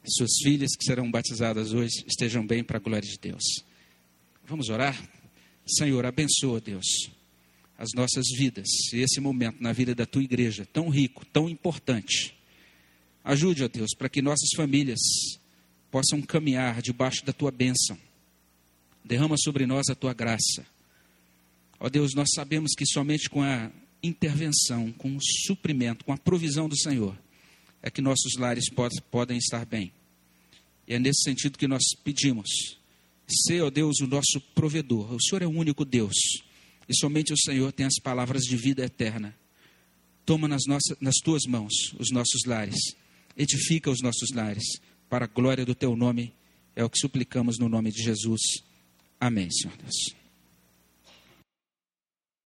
suas 0.08 0.32
filhas 0.44 0.76
que 0.76 0.84
serão 0.84 1.12
batizadas 1.12 1.74
hoje 1.74 2.04
estejam 2.08 2.46
bem 2.46 2.64
para 2.64 2.78
a 2.78 2.82
glória 2.82 3.08
de 3.08 3.20
Deus. 3.20 3.44
Vamos 4.48 4.70
orar? 4.70 5.00
Senhor, 5.68 6.06
abençoa, 6.06 6.60
Deus 6.60 7.15
as 7.78 7.90
nossas 7.94 8.26
vidas 8.38 8.68
e 8.94 9.00
esse 9.00 9.20
momento 9.20 9.62
na 9.62 9.74
vida 9.74 9.94
da 9.94 10.06
tua 10.06 10.24
igreja, 10.24 10.66
tão 10.72 10.90
rico, 10.90 11.26
tão 11.26 11.50
importante. 11.50 12.34
Ajude, 13.24 13.64
ó 13.64 13.68
Deus, 13.68 13.92
para 13.98 14.08
que 14.08 14.22
nossas 14.22 14.50
famílias 14.56 15.00
possam 15.92 16.22
caminhar 16.22 16.82
debaixo 16.82 17.26
da 17.26 17.34
tua 17.34 17.52
bênção. 17.52 17.98
Derrama 19.04 19.36
sobre 19.38 19.66
nós 19.66 19.90
a 19.90 19.96
tua 19.96 20.14
graça. 20.14 20.66
Ó 21.80 21.90
Deus, 21.90 22.14
nós 22.16 22.30
sabemos 22.34 22.72
que 22.76 22.86
somente 22.86 23.30
com 23.30 23.42
a 23.44 23.72
intervenção, 24.02 24.92
com 24.94 25.16
o 25.16 25.20
suprimento, 25.22 26.06
com 26.06 26.14
a 26.14 26.18
provisão 26.18 26.70
do 26.70 26.78
Senhor, 26.78 27.18
é 27.82 27.90
que 27.90 28.02
nossos 28.02 28.36
lares 28.38 28.66
podem 29.12 29.38
estar 29.38 29.66
bem. 29.66 29.92
E 30.88 30.94
é 30.94 31.00
nesse 31.00 31.24
sentido 31.24 31.58
que 31.58 31.68
nós 31.68 31.84
pedimos. 32.04 32.78
Ser, 33.28 33.62
ó 33.64 33.70
Deus, 33.70 34.00
o 34.02 34.08
nosso 34.08 34.40
provedor. 34.54 35.12
O 35.14 35.22
Senhor 35.22 35.42
é 35.42 35.48
o 35.48 35.50
único 35.50 35.84
Deus 35.84 36.16
e 36.88 36.96
somente 36.96 37.34
o 37.34 37.38
Senhor 37.38 37.72
tem 37.72 37.86
as 37.86 38.00
palavras 38.02 38.44
de 38.44 38.56
vida 38.56 38.84
eterna. 38.84 39.36
Toma 40.26 40.48
nas, 40.48 40.64
nossas, 40.68 40.98
nas 41.00 41.16
tuas 41.24 41.44
mãos 41.48 41.74
os 42.00 42.12
nossos 42.12 42.44
lares, 42.46 42.80
edifica 43.38 43.90
os 43.90 44.02
nossos 44.02 44.32
lares, 44.34 44.64
para 45.10 45.26
a 45.26 45.28
glória 45.28 45.66
do 45.66 45.76
teu 45.76 45.96
nome, 45.96 46.34
é 46.76 46.84
o 46.84 46.90
que 46.90 47.00
suplicamos 47.00 47.58
no 47.60 47.70
nome 47.70 47.92
de 47.92 48.04
Jesus. 48.04 48.42
Amém, 49.20 49.50
Senhor 49.52 49.76
Deus. 49.78 50.25